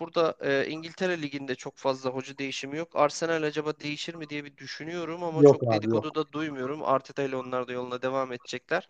[0.01, 2.88] Burada e, İngiltere Ligi'nde çok fazla hoca değişimi yok.
[2.97, 6.84] Arsenal acaba değişir mi diye bir düşünüyorum ama Yok çok abi dedikodu da duymuyorum.
[6.84, 8.88] Arteta ile onlar da yoluna devam edecekler.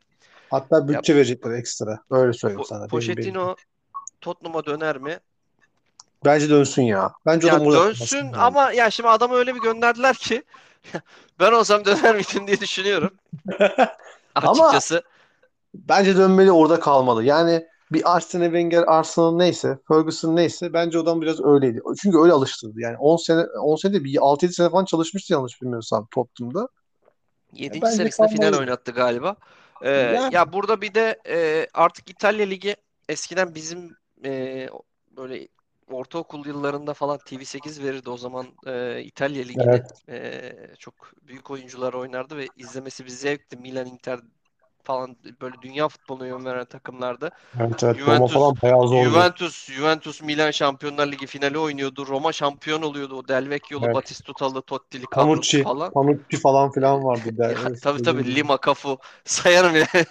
[0.51, 1.99] Hatta Ya bütçe verecekler ekstra.
[2.11, 2.81] Öyle söyleyeyim Po- sana.
[2.83, 3.17] Benim benim.
[3.17, 3.57] Pochettino
[4.21, 5.21] Tottenham'a döner mi?
[6.25, 7.13] Bence dönsün ya.
[7.27, 8.37] Bence o da Ya burada dönsün yani.
[8.39, 10.43] ama ya şimdi adamı öyle bir gönderdiler ki
[11.41, 13.11] ben olsam döner miydim diye düşünüyorum
[14.35, 15.03] Ama açıkçası.
[15.75, 17.25] bence dönmeli orada kalmalı.
[17.25, 21.81] Yani bir Arsene Wenger, Arsenal neyse, Ferguson neyse bence adam biraz öyleydi.
[22.03, 22.81] Çünkü öyle alıştırdı.
[22.81, 26.69] Yani 10 sene 10 sene de bir 6-7 sene falan çalışmıştı yanlış bilmiyorsam Tottenham'da.
[27.53, 28.61] Ya Yedinci bence senesinde final kalmalıydı.
[28.61, 29.37] oynattı galiba.
[29.83, 32.77] Ee, Yani ya burada bir de e, artık İtalya Ligi
[33.09, 34.69] eskiden bizim e,
[35.17, 35.49] böyle
[35.91, 38.11] ortaokul yıllarında falan TV8 verirdi.
[38.11, 43.57] O zaman e, İtalya Ligi'ni evet, e, çok büyük oyuncular oynardı ve izlemesi bir zevkti.
[43.57, 44.21] Milan, Inter
[44.87, 47.31] falan böyle dünya futboluna yön veren takımlardı.
[47.61, 47.97] evet, evet.
[48.07, 49.11] Roma Juventus falan bayağı zordu.
[49.11, 52.07] Juventus Juventus Milan Şampiyonlar Ligi finali oynuyordu.
[52.07, 53.17] Roma şampiyon oluyordu.
[53.17, 53.95] O Del Vecchio'lu, Evet.
[53.95, 55.95] Batistuta'lı, Totti'li Panucci, falan.
[55.95, 57.29] Panucci falan filan vardı.
[57.39, 58.35] Der, Ya tabii tabii.
[58.35, 59.87] Lima, Cafu sayarım ya.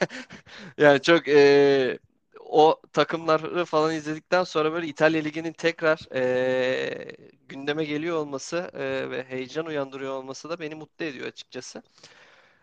[0.78, 2.00] Yani çok e,
[2.40, 7.16] o takımları falan izledikten sonra böyle İtalya Ligi'nin tekrar e,
[7.50, 11.84] gündeme geliyor olması e, ve heyecan uyandırıyor olması da beni mutlu ediyor açıkçası.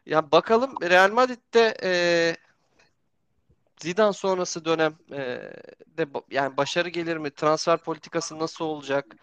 [0.06, 1.92] Ya bakalım Real Madrid'de e,
[3.80, 5.18] Zidane sonrası dönem e,
[5.98, 7.30] de yani başarı gelir mi?
[7.30, 9.16] Transfer politikası nasıl olacak?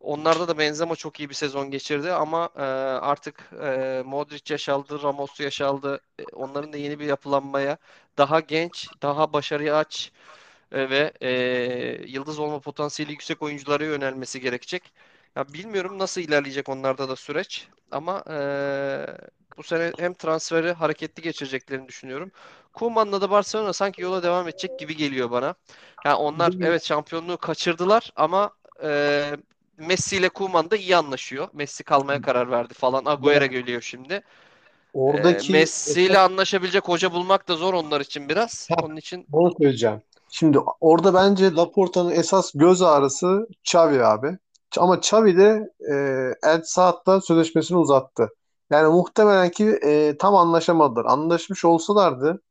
[0.00, 5.40] Onlarda da Benzema çok iyi bir sezon geçirdi ama e, artık e, Modric yaşaldı, Ramos
[5.40, 6.00] yaşaldı.
[6.20, 7.78] E, onların da yeni bir yapılanmaya
[8.18, 10.12] daha genç, daha başarıya aç
[10.72, 11.30] e, ve e,
[12.08, 14.92] yıldız olma potansiyeli yüksek oyunculara yönelmesi gerekecek.
[15.36, 18.36] Ya bilmiyorum nasıl ilerleyecek onlarda da süreç ama e,
[19.56, 22.30] bu sene hem transferi hareketli geçireceklerini düşünüyorum.
[22.72, 25.54] Koeman'la da Barcelona sanki yola devam edecek gibi geliyor bana.
[26.04, 28.50] Yani onlar evet şampiyonluğu kaçırdılar ama
[28.82, 29.30] e,
[29.76, 31.48] Messi ile Koeman da iyi anlaşıyor.
[31.52, 33.04] Messi kalmaya karar verdi falan.
[33.04, 34.22] Agüero geliyor şimdi.
[34.94, 38.68] Oradaki Messi ile anlaşabilecek hoca bulmak da zor onlar için biraz.
[38.82, 40.02] Onun için bunu söyleyeceğim.
[40.30, 44.38] Şimdi orada bence Laporta'nın esas göz ağrısı Xavi abi.
[44.78, 45.94] Ama Xavi de e,
[46.42, 48.28] El Saad'la sözleşmesini uzattı.
[48.70, 51.04] Yani muhtemelen ki e, tam anlaşamadılar.
[51.04, 52.42] Anlaşmış olsalardı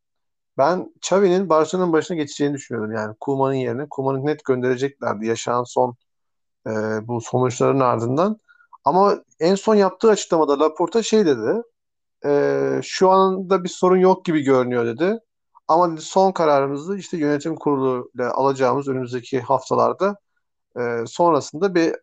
[0.58, 2.92] ben Xavi'nin Barcelona'nın başına geçeceğini düşünüyordum.
[2.96, 3.88] Yani Koeman'ın yerine.
[3.90, 5.96] Koeman'ı net göndereceklerdi yaşanan son
[6.68, 6.72] e,
[7.08, 8.38] bu sonuçların ardından.
[8.86, 11.62] Ama en son yaptığı açıklamada Laporta şey dedi.
[12.26, 15.20] Ee, şu anda bir sorun yok gibi görünüyor dedi.
[15.68, 20.18] Ama dedi, son kararımızı işte yönetim kuruluyla alacağımız önümüzdeki haftalarda
[20.80, 21.96] e, sonrasında bir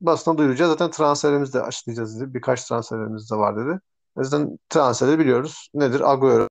[0.00, 0.70] basına duyuracağız.
[0.70, 2.34] Zaten transferimizi de açıklayacağız dedi.
[2.34, 3.80] Birkaç transferimiz de var dedi.
[4.16, 5.68] O yüzden transferi biliyoruz.
[5.74, 6.12] Nedir?
[6.12, 6.48] Agüero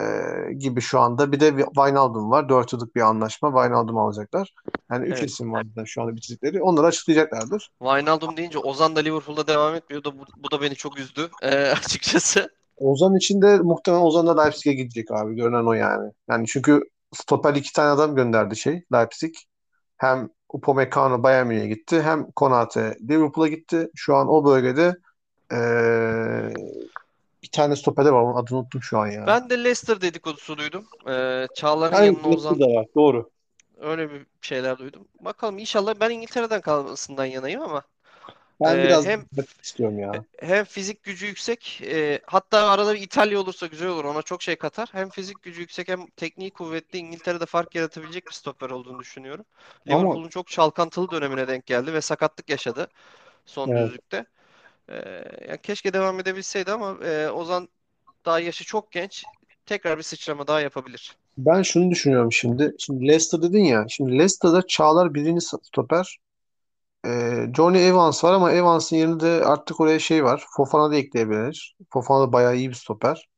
[0.00, 0.04] e,
[0.52, 1.32] gibi şu anda.
[1.32, 2.48] Bir de Wijnaldum var.
[2.48, 3.48] 4 yıllık bir anlaşma.
[3.50, 4.54] Wijnaldum alacaklar.
[4.90, 5.30] Yani 3 evet.
[5.30, 6.62] isim var zaten şu anda bitirdikleri.
[6.62, 7.70] Onları açıklayacaklardır.
[7.78, 11.56] Wijnaldum deyince Ozan da Liverpool'da devam etmiyor da bu, bu da beni çok üzdü e,
[11.70, 12.50] açıkçası.
[12.76, 15.34] Ozan için de muhtemelen Ozan da Leipzig'e gidecek abi.
[15.34, 16.12] Görünen o yani.
[16.30, 16.80] Yani çünkü
[17.14, 19.34] stoper iki tane adam gönderdi şey Leipzig.
[19.96, 23.88] Hem Upamecano Bayern Münih'e gitti hem Konate Liverpool'a gitti.
[23.94, 24.96] Şu an o bölgede
[25.52, 26.54] eee,
[27.42, 28.22] bir tane stoper var.
[28.22, 29.26] Onun adını unuttum şu an ya.
[29.26, 30.84] Ben de Leicester dedikodusu duydum.
[31.08, 32.86] E, Çağlar'ın Yani yanına Ozan da var.
[32.94, 33.30] Doğru.
[33.80, 35.08] öyle bir şeyler duydum.
[35.20, 37.82] Bakalım inşallah ben İngiltere'den kalmasından yanayım ama
[38.60, 39.24] Ben e, biraz hem
[39.62, 40.24] istiyorum ya.
[40.38, 44.56] hem fizik gücü yüksek e, hatta arada bir İtalya olursa güzel olur ona çok şey
[44.56, 44.88] katar.
[44.92, 49.44] Hem fizik gücü yüksek hem tekniği kuvvetli İngiltere'de fark yaratabilecek bir stoper olduğunu düşünüyorum.
[49.88, 52.88] Ama Liverpool'un çok çalkantılı dönemine denk geldi ve sakatlık yaşadı
[53.46, 54.26] son evet, düzlükte.
[54.88, 54.94] E,
[55.48, 57.68] yani keşke devam edebilseydi ama e, Ozan
[58.26, 59.24] daha yaşı çok genç.
[59.66, 61.16] Tekrar bir sıçrama daha yapabilir.
[61.38, 62.74] ben şunu düşünüyorum şimdi.
[62.78, 63.86] Şimdi Leicester dedin ya.
[63.88, 66.18] Şimdi Leicester'da Çağlar birinci stoper.
[67.06, 70.44] Ee, Johnny Evans var ama Evans'ın yerine de artık oraya şey var.
[70.56, 71.76] Fofana da ekleyebilir.
[71.92, 73.28] Fofana da bayağı iyi bir stoper.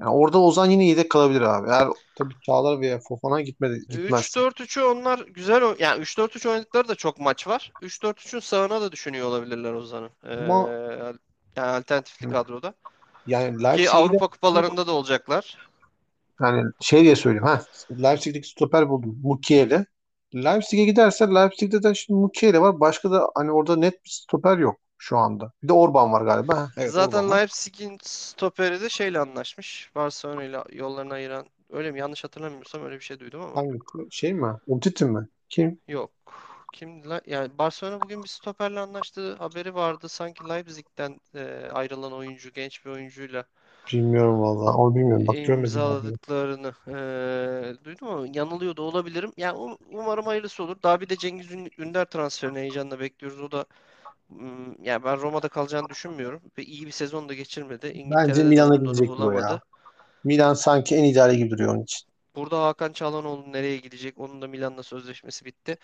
[0.00, 1.70] Yani orada Ozan yine yedek kalabilir abi.
[1.70, 4.40] Eğer tabii Çağlar veya Fofana gitmedi, gitmezse.
[4.40, 7.72] 3-4-3'ü onlar güzel oy- yani 3-4-3 oynadıkları da çok maç var.
[7.82, 10.10] 3-4-3'ün sağına da düşünüyor olabilirler Ozan'ın.
[10.24, 10.68] Ee, Ama
[11.56, 12.74] yani alternatifli kadroda.
[13.26, 15.58] yani Ki Avrupa kupalarında da olacaklar.
[16.40, 17.46] yani şey diye söyleyeyim.
[17.46, 19.18] Ha, Leipzig'deki stoper buldum.
[19.22, 19.86] Mukiele.
[20.44, 22.80] Leipzig'e giderse Leipzig'de de şimdi Mukiele var.
[22.80, 25.52] Başka da hani orada net bir stoper yok şu anda.
[25.62, 26.56] Bir de Orban var galiba.
[26.56, 27.38] Ha, evet Orban Zaten var.
[27.38, 29.90] Leipzig'in stoperi de şeyle anlaşmış.
[29.94, 31.98] Barcelona ile yollarını ayıran öyle mi?
[31.98, 33.56] Yanlış hatırlamıyorsam öyle bir şey duydum ama.
[33.56, 33.82] Hangisi?
[34.10, 34.56] Şey mi?
[34.66, 35.28] Umtiti mi?
[35.48, 35.80] Kim?
[35.88, 36.10] Yok.
[36.72, 40.08] Kim yani Barcelona bugün bir stoperle anlaştığı haberi vardı.
[40.08, 43.44] Sanki Leipzig'ten e, ayrılan oyuncu, genç bir oyuncuyla
[43.92, 44.76] Bilmiyorum vallahi.
[44.76, 45.26] Onu bilmiyorum.
[45.26, 46.06] Bak görmedim abi.
[46.06, 49.32] imzaladıklarını eee, duydum ama yanılıyor da olabilirim.
[49.36, 50.76] Yani um- umarım hayırlısı olur.
[50.82, 53.40] Daha bir de Cengiz Ün- Ünder transferini heyecanla bekliyoruz.
[53.42, 53.64] O da
[54.30, 57.86] mm, yani ben Roma'da kalacağını düşünmüyorum ve iyi bir sezon da geçirmedi.
[58.04, 59.50] Bence İngiltere'de Milan'a gidecektir o ya.
[59.50, 59.62] bulamadı.
[60.24, 62.08] Milan sanki en ideali gibi duruyor onun için.
[62.36, 64.18] Burada Hakan Çalhanoğlu nereye gidecek?
[64.18, 65.78] Onun da Milan'la sözleşmesi bitti.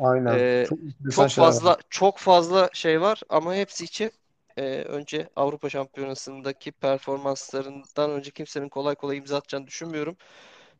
[0.00, 0.40] Aynen.
[0.40, 1.62] Eee, Çok enteresan çok şeyler var.
[1.62, 4.12] fazla çok fazla şey var ama hepsi için
[4.58, 10.16] eee, önce Avrupa Şampiyonası'ndaki performanslarından önce kimsenin kolay kolay imza atacağını düşünmüyorum.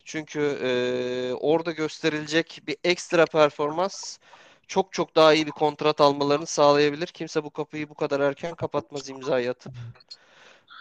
[0.04, 4.18] Çünkü e, orada gösterilecek bir ekstra performans
[4.68, 7.06] çok çok daha iyi bir kontrat almalarını sağlayabilir.
[7.06, 9.72] Kimse bu kapıyı bu kadar erken kapatmaz imzayı atıp.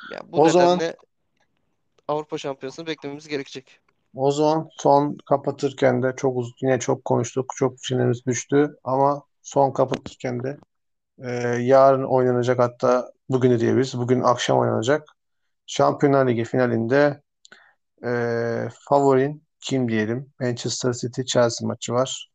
[0.09, 0.97] Yani bu O zaman nedenle
[2.07, 3.79] Avrupa Şampiyonası'nı beklememiz gerekecek.
[4.15, 7.53] o zaman son kapatırken de çok uz yine çok konuştuk.
[7.57, 10.57] Çok çenemiz düştü ama son kapatırken de
[11.23, 13.97] e, yarın oynanacak hatta bugünü diyebiliriz.
[13.97, 15.09] Bugün akşam oynanacak.
[15.65, 17.21] Şampiyonlar Ligi finalinde
[18.05, 18.09] e,
[18.89, 20.33] favorin kim diyelim?
[20.39, 22.29] Manchester City Chelsea maçı var.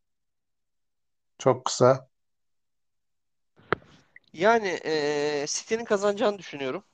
[1.39, 2.09] Çok kısa.
[4.33, 6.85] Yani e, City'nin kazanacağını düşünüyorum.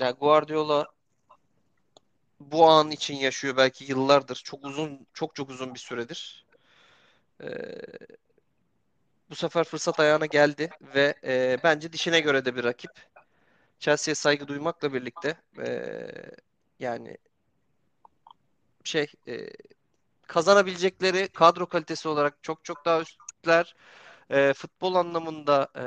[0.00, 0.86] Yani Guardiola
[2.40, 4.42] bu an için yaşıyor belki yıllardır.
[4.44, 6.46] Çok uzun, çok çok uzun bir süredir.
[7.42, 7.48] E,
[9.30, 12.90] bu sefer fırsat ayağına geldi ve e, bence dişine göre de bir rakip.
[13.78, 15.92] Chelsea'ye saygı duymakla birlikte e,
[16.80, 17.18] yani
[18.84, 19.50] şey e,
[20.26, 23.74] kazanabilecekleri kadro kalitesi olarak çok çok daha üstler.
[24.30, 25.84] E, futbol anlamında e,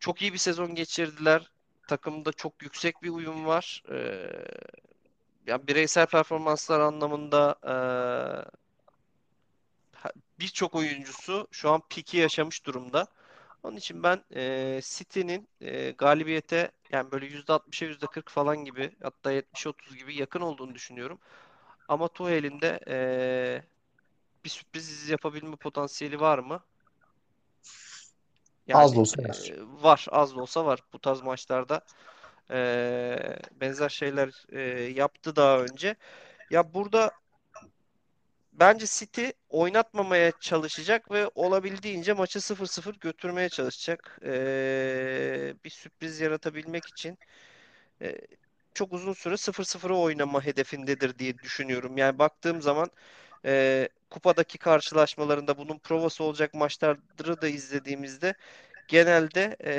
[0.00, 1.50] çok iyi bir sezon geçirdiler.
[1.88, 3.82] Takımda çok yüksek bir uyum var.
[3.92, 4.28] E,
[5.46, 7.74] yani bireysel performanslar anlamında e,
[10.42, 13.06] birçok oyuncusu şu an piki yaşamış durumda.
[13.62, 19.70] Onun için ben e, City'nin e, galibiyete yani böyle %60'a %40 falan gibi hatta 70'e
[19.70, 21.20] 30 gibi yakın olduğunu düşünüyorum.
[21.88, 23.64] Ama Tuchel'in de e,
[24.44, 26.64] bir sürpriz yapabilme potansiyeli var mı?
[28.72, 29.52] Az da Yani olsa var.
[29.52, 30.80] e, var, az da olsa var.
[30.92, 31.80] Bu tarz maçlarda
[32.50, 34.60] e, benzer şeyler e,
[34.92, 35.96] yaptı daha önce.
[36.50, 37.12] Ya burada
[38.52, 44.18] bence City oynatmamaya çalışacak ve olabildiğince maçı 0-0 götürmeye çalışacak.
[44.24, 47.18] E, bir sürpriz yaratabilmek için
[48.02, 48.18] e,
[48.74, 51.96] çok uzun süre 0-0'ı oynama hedefindedir diye düşünüyorum.
[51.98, 52.90] Yani baktığım zaman
[53.44, 58.34] e, kupadaki karşılaşmalarında bunun provası olacak maçları da izlediğimizde
[58.88, 59.74] genelde e,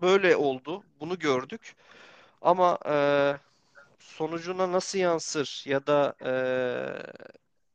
[0.00, 0.84] böyle oldu.
[1.00, 1.76] Bunu gördük.
[2.42, 2.94] Ama e,
[4.02, 6.32] sonucuna nasıl yansır ya da e,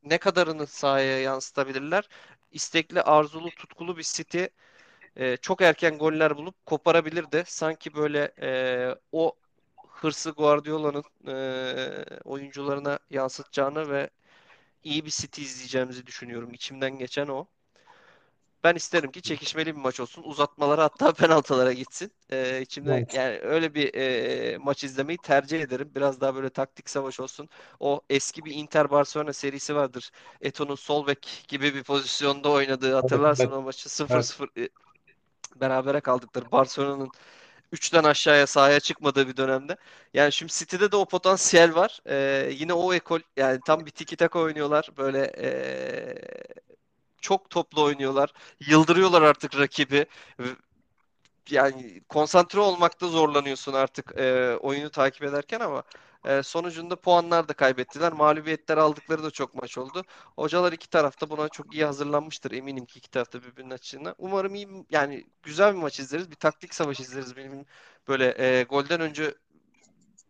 [0.02, 2.08] ne kadarını sahaya yansıtabilirler?
[2.52, 4.44] İstekli, arzulu, tutkulu bir City
[5.16, 9.32] e, çok erken goller bulup koparabilir de sanki böyle e, o
[9.88, 14.10] hırsı Guardiola'nın e, oyuncularına yansıtacağını ve
[14.84, 16.54] iyi bir City izleyeceğimizi düşünüyorum.
[16.54, 17.46] İçimden geçen o.
[18.64, 20.22] Ben isterim ki çekişmeli bir maç olsun.
[20.22, 22.12] Uzatmalara hatta penaltılara gitsin.
[22.30, 23.08] Ee, içimde Evet.
[23.12, 25.90] yani öyle bir e, maç izlemeyi tercih ederim.
[25.94, 27.48] Biraz daha böyle taktik savaş olsun.
[27.80, 30.10] O eski bir Inter Barcelona serisi vardır.
[30.40, 34.34] Eto'nun sol bek gibi bir pozisyonda oynadığı Evet, hatırlarsın evet, o maçı evet.
[34.34, 34.68] 0-0 e,
[35.56, 37.12] berabere kaldıkları Barcelona'nın
[37.72, 39.76] üçten aşağıya sahaya çıkmadığı bir dönemde.
[40.14, 42.00] Yani şimdi City'de de o potansiyel var.
[42.06, 44.90] Ee, yine o ekol yani tam bir tiki taka oynuyorlar.
[44.98, 46.14] Böyle ee,
[47.20, 48.32] çok toplu oynuyorlar.
[48.60, 50.06] Yıldırıyorlar artık rakibi.
[51.50, 55.82] Yani konsantre olmakta zorlanıyorsun artık e, oyunu takip ederken ama
[56.24, 58.12] e, sonucunda puanlar da kaybettiler.
[58.12, 60.04] Mağlubiyetler aldıkları da çok maç oldu.
[60.36, 62.50] Hocalar iki tarafta buna çok iyi hazırlanmıştır.
[62.50, 64.14] Eminim ki iki tarafta birbirinin açısından.
[64.18, 66.30] Umarım iyi yani güzel bir maç izleriz.
[66.30, 67.36] Bir taktik savaş izleriz.
[67.36, 67.66] Benim
[68.08, 69.34] böyle e, golden önce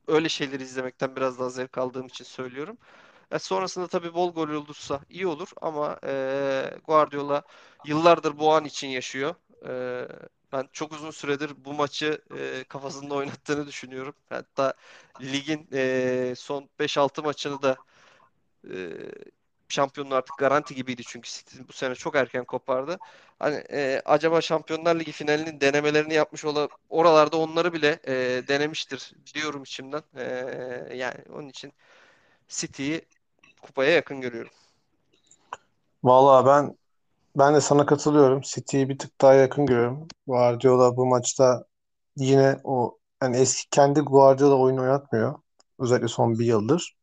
[0.07, 2.79] öyle şeyleri izlemekten biraz daha zevk aldığım için söylüyorum.
[3.33, 7.43] E, sonrasında tabii bol gol olursa iyi olur ama e, Guardiola
[7.85, 9.35] yıllardır bu an için yaşıyor.
[9.69, 10.09] E,
[10.53, 14.15] ben çok uzun süredir bu maçı e, kafasında oynattığını düşünüyorum.
[14.29, 14.75] Hatta
[15.21, 17.77] ligin e, son beş altı maçını da
[18.71, 18.75] e,
[19.69, 22.99] şampiyonluğu artık garanti gibiydi çünkü City bu sene çok erken kopardı.
[23.39, 28.15] Hani e, acaba Şampiyonlar Ligi finalinin denemelerini yapmış ola oralarda onları bile e,
[28.49, 30.03] denemiştir diyorum içimden.
[30.17, 30.25] E,
[30.97, 31.73] yani onun için
[32.49, 33.03] City'yi
[33.63, 34.51] kupaya yakın görüyorum.
[36.05, 36.77] Vallahi ben
[37.39, 38.41] ben de sana katılıyorum.
[38.41, 40.09] City'yi bir tık daha yakın görüyorum.
[40.27, 41.65] Guardiola bu maçta
[42.17, 45.35] yine o yani eski kendi Guardiola oyunu oynatmıyor.
[45.79, 46.97] Özellikle son bir yıldır.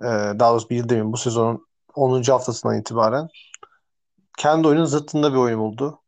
[0.00, 1.12] Ee, daha doğrusu bir yıl demeyeyim.
[1.12, 3.28] Bu sezonun onuncu haftasından itibaren.
[4.38, 6.00] Kendi oyunun zıttında bir oyun buldu.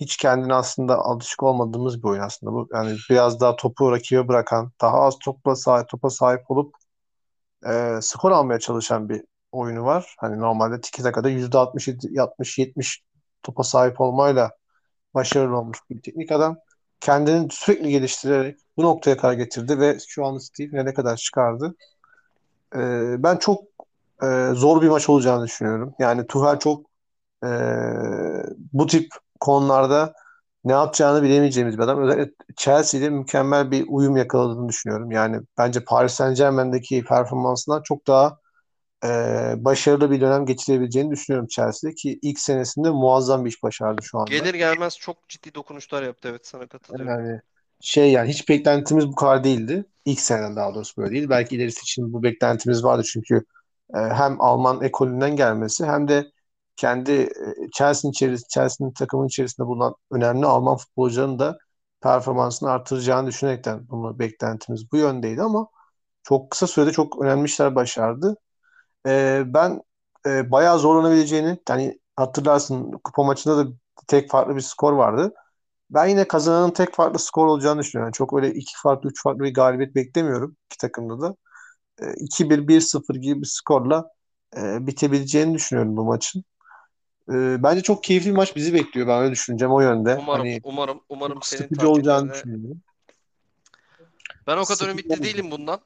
[0.00, 2.68] Hiç kendine aslında alışık olmadığımız bir oyun aslında bu.
[2.72, 6.74] Yani biraz daha topu rakibe bırakan, daha az topla sahip, topa sahip olup
[7.66, 10.16] e, skor almaya çalışan bir oyunu var.
[10.18, 13.02] Hani normalde tiki takada %60, 60, 70
[13.42, 14.50] topa sahip olmayla
[15.14, 16.56] başarılı olmuş bir teknik adam.
[17.00, 21.74] Kendini sürekli geliştirerek bu noktaya kadar getirdi ve şu anda Steve ne kadar çıkardı.
[22.76, 22.78] E,
[23.22, 23.64] ben çok
[24.22, 25.94] e, zor bir maç olacağını düşünüyorum.
[25.98, 26.86] Yani Tuchel çok
[27.44, 27.48] e,
[28.72, 29.08] bu tip
[29.40, 30.14] konularda
[30.64, 32.02] ne yapacağını bilemeyeceğimiz bir adam.
[32.02, 35.10] Özellikle Chelsea ile mükemmel bir uyum yakaladığını düşünüyorum.
[35.10, 38.38] Yani bence Paris Saint-Germain'deki performansından çok daha
[39.04, 39.08] e,
[39.56, 44.30] başarılı bir dönem geçirebileceğini düşünüyorum Chelsea'de ki ilk senesinde muazzam bir iş başardı şu anda.
[44.30, 46.28] Gelir gelmez çok ciddi dokunuşlar yaptı.
[46.28, 47.08] Evet sana katılıyorum.
[47.08, 47.40] Yani
[47.80, 49.84] şey yani hiç beklentimiz bu kadar değildi.
[50.04, 51.28] İlk seneden daha doğrusu böyle değil.
[51.28, 53.44] Belki ilerisi için bu beklentimiz vardı çünkü
[53.94, 56.32] e, hem Alman ekolünden gelmesi hem de
[56.76, 61.58] kendi e, Chelsea'nin içerisinde, Chelsea'nin takımın içerisinde bulunan önemli Alman futbolcuların da
[62.02, 65.68] performansını artıracağını düşünerekten bunu beklentimiz bu yöndeydi ama
[66.22, 68.36] çok kısa sürede çok önemli işler başardı.
[69.06, 69.82] E, ben
[70.26, 73.70] e, bayağı zorlanabileceğini hani hatırlarsın kupa maçında da
[74.06, 75.34] tek farklı bir skor vardı.
[75.90, 78.06] Ben yine kazananın tek farklı skor olacağını düşünüyorum.
[78.08, 81.36] Yani çok öyle iki farklı, üç farklı bir galibiyet beklemiyorum iki takımda da.
[82.02, 84.10] E, 2-1, 1-0 gibi bir skorla
[84.58, 86.44] e, bitebileceğini düşünüyorum bu maçın.
[87.28, 89.08] E, bence çok keyifli bir maç bizi bekliyor.
[89.08, 90.16] Ben öyle düşüneceğim o yönde.
[90.20, 92.80] Umarım, Hani umarım, umarım senin sıkıcı olacağını düşünüyorum.
[94.46, 95.80] Ben o kadar ümitli değilim bundan.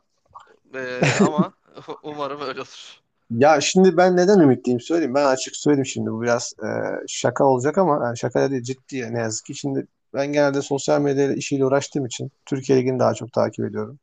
[0.75, 1.53] Ee, ama
[2.03, 3.01] umarım öyle olur.
[3.31, 5.15] Ya şimdi ben neden ümitliyim söyleyeyim.
[5.15, 6.11] Ben açık söyleyeyim şimdi.
[6.11, 6.69] Bu biraz e,
[7.09, 9.55] şaka olacak ama yani şaka değil ciddi ne yazık ki.
[9.55, 13.99] Şimdi ben genelde sosyal medya işiyle uğraştığım için Türkiye Ligi'ni daha çok takip ediyorum.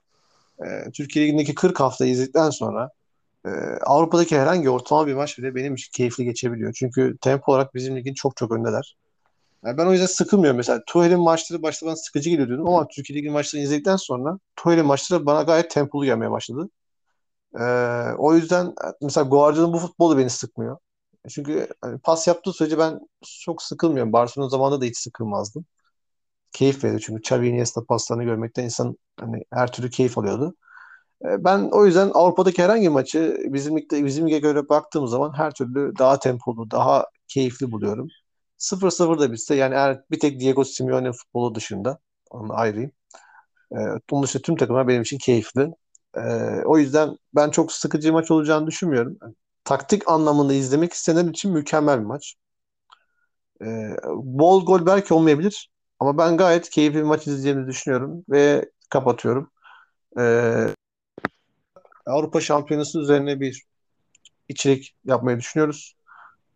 [0.66, 2.90] E, Türkiye Ligi'ndeki 40 hafta izledikten sonra
[3.46, 3.50] e,
[3.86, 6.74] Avrupa'daki herhangi ortalama bir maç bile benim için keyifli geçebiliyor.
[6.74, 8.98] Çünkü tempo olarak bizim ligin çok çok öndeler.
[9.66, 10.58] Yani ben o yüzden sıkılmıyorum.
[10.58, 14.86] Mesela Tuhel'in maçları başta bana sıkıcı geliyor diyordum ama Türkiye Ligi maçlarını izledikten sonra Tuhel'in
[14.86, 16.70] maçları bana gayet tempolu gelmeye başladı.
[17.60, 17.64] Ee,
[18.18, 20.78] o yüzden mesela Guardiola'nın bu futbolu beni sıkmıyor.
[21.30, 23.00] Çünkü hani pas yaptığı sürece ben
[23.44, 24.14] çok sıkılmıyorum.
[24.14, 25.66] Barcelona zamanında da hiç sıkılmazdım.
[26.52, 30.56] Keyif veriyor çünkü Xavi Iniesta paslarını görmekten insan hani her türlü keyif alıyordu.
[31.26, 35.52] Ee, ben o yüzden Avrupa'daki herhangi maçı bizim ligde bizim lige göre baktığım zaman her
[35.54, 38.08] türlü daha tempolu, daha keyifli buluyorum.
[38.58, 42.00] 0-0 da bitse yani eğer bir tek Diego Simeone futbolu dışında
[42.32, 42.92] onu ayrıyım.
[43.74, 43.78] Ee,
[44.12, 45.70] onun dışında tüm takımlar benim için keyifli.
[46.18, 46.22] Ee,
[46.66, 49.18] o yüzden ben çok sıkıcı maç olacağını düşünmüyorum.
[49.64, 52.36] Taktik anlamında izlemek isteyenler için mükemmel bir maç.
[53.62, 59.52] Ee, bol gol belki olmayabilir ama ben gayet keyifli bir maç izleyeceğimizi düşünüyorum ve kapatıyorum.
[60.20, 60.68] Ee,
[62.06, 63.64] Avrupa Şampiyonası üzerine bir
[64.48, 65.96] içerik yapmayı düşünüyoruz.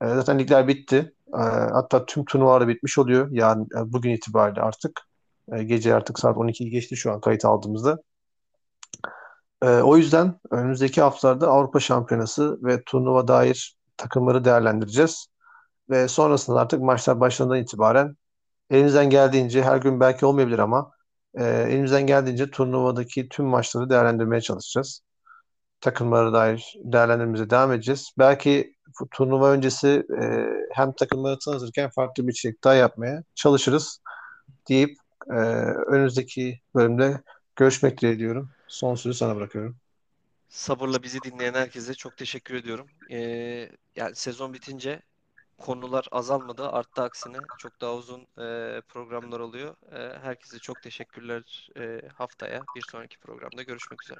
[0.02, 1.14] Ee, zaten ligler bitti.
[1.34, 1.41] Ee,
[1.74, 3.28] hatta tüm turnuvalar bitmiş oluyor.
[3.32, 5.02] Yani bugün itibariyle artık.
[5.54, 7.98] Ee, gece artık saat 12'yi geçti şu an kayıt aldığımızda.
[9.84, 15.28] O yüzden önümüzdeki haftalarda Avrupa Şampiyonası ve turnuva dair takımları değerlendireceğiz.
[15.89, 18.16] Ve sonrasında artık maçlar başladığından itibaren
[18.70, 20.91] elimizden geldiğince her gün belki olmayabilir ama
[21.34, 25.02] e, elimizden geldiğince turnuvadaki tüm maçları değerlendirmeye çalışacağız.
[25.82, 28.11] Takımlara dair değerlendirmemize devam edeceğiz.
[28.17, 28.75] Belki
[29.11, 34.01] turnuva öncesi e, hem takımları tanıtırken farklı bir içerik daha yapmaya çalışırız
[34.69, 34.97] deyip
[35.30, 35.34] e,
[35.88, 37.21] önümüzdeki bölümde
[37.55, 38.49] görüşmek dileğiyle diyorum.
[38.67, 39.78] Son sözü sana bırakıyorum.
[40.49, 42.88] Sabırla bizi dinleyen herkese çok teşekkür ediyorum.
[43.11, 45.01] Ee, yani sezon bitince
[45.57, 46.69] konular azalmadı.
[46.69, 49.75] Arttı aksine çok daha uzun e, programlar oluyor.
[49.91, 51.69] E, herkese çok teşekkürler.
[51.78, 54.19] E, haftaya bir sonraki programda görüşmek üzere.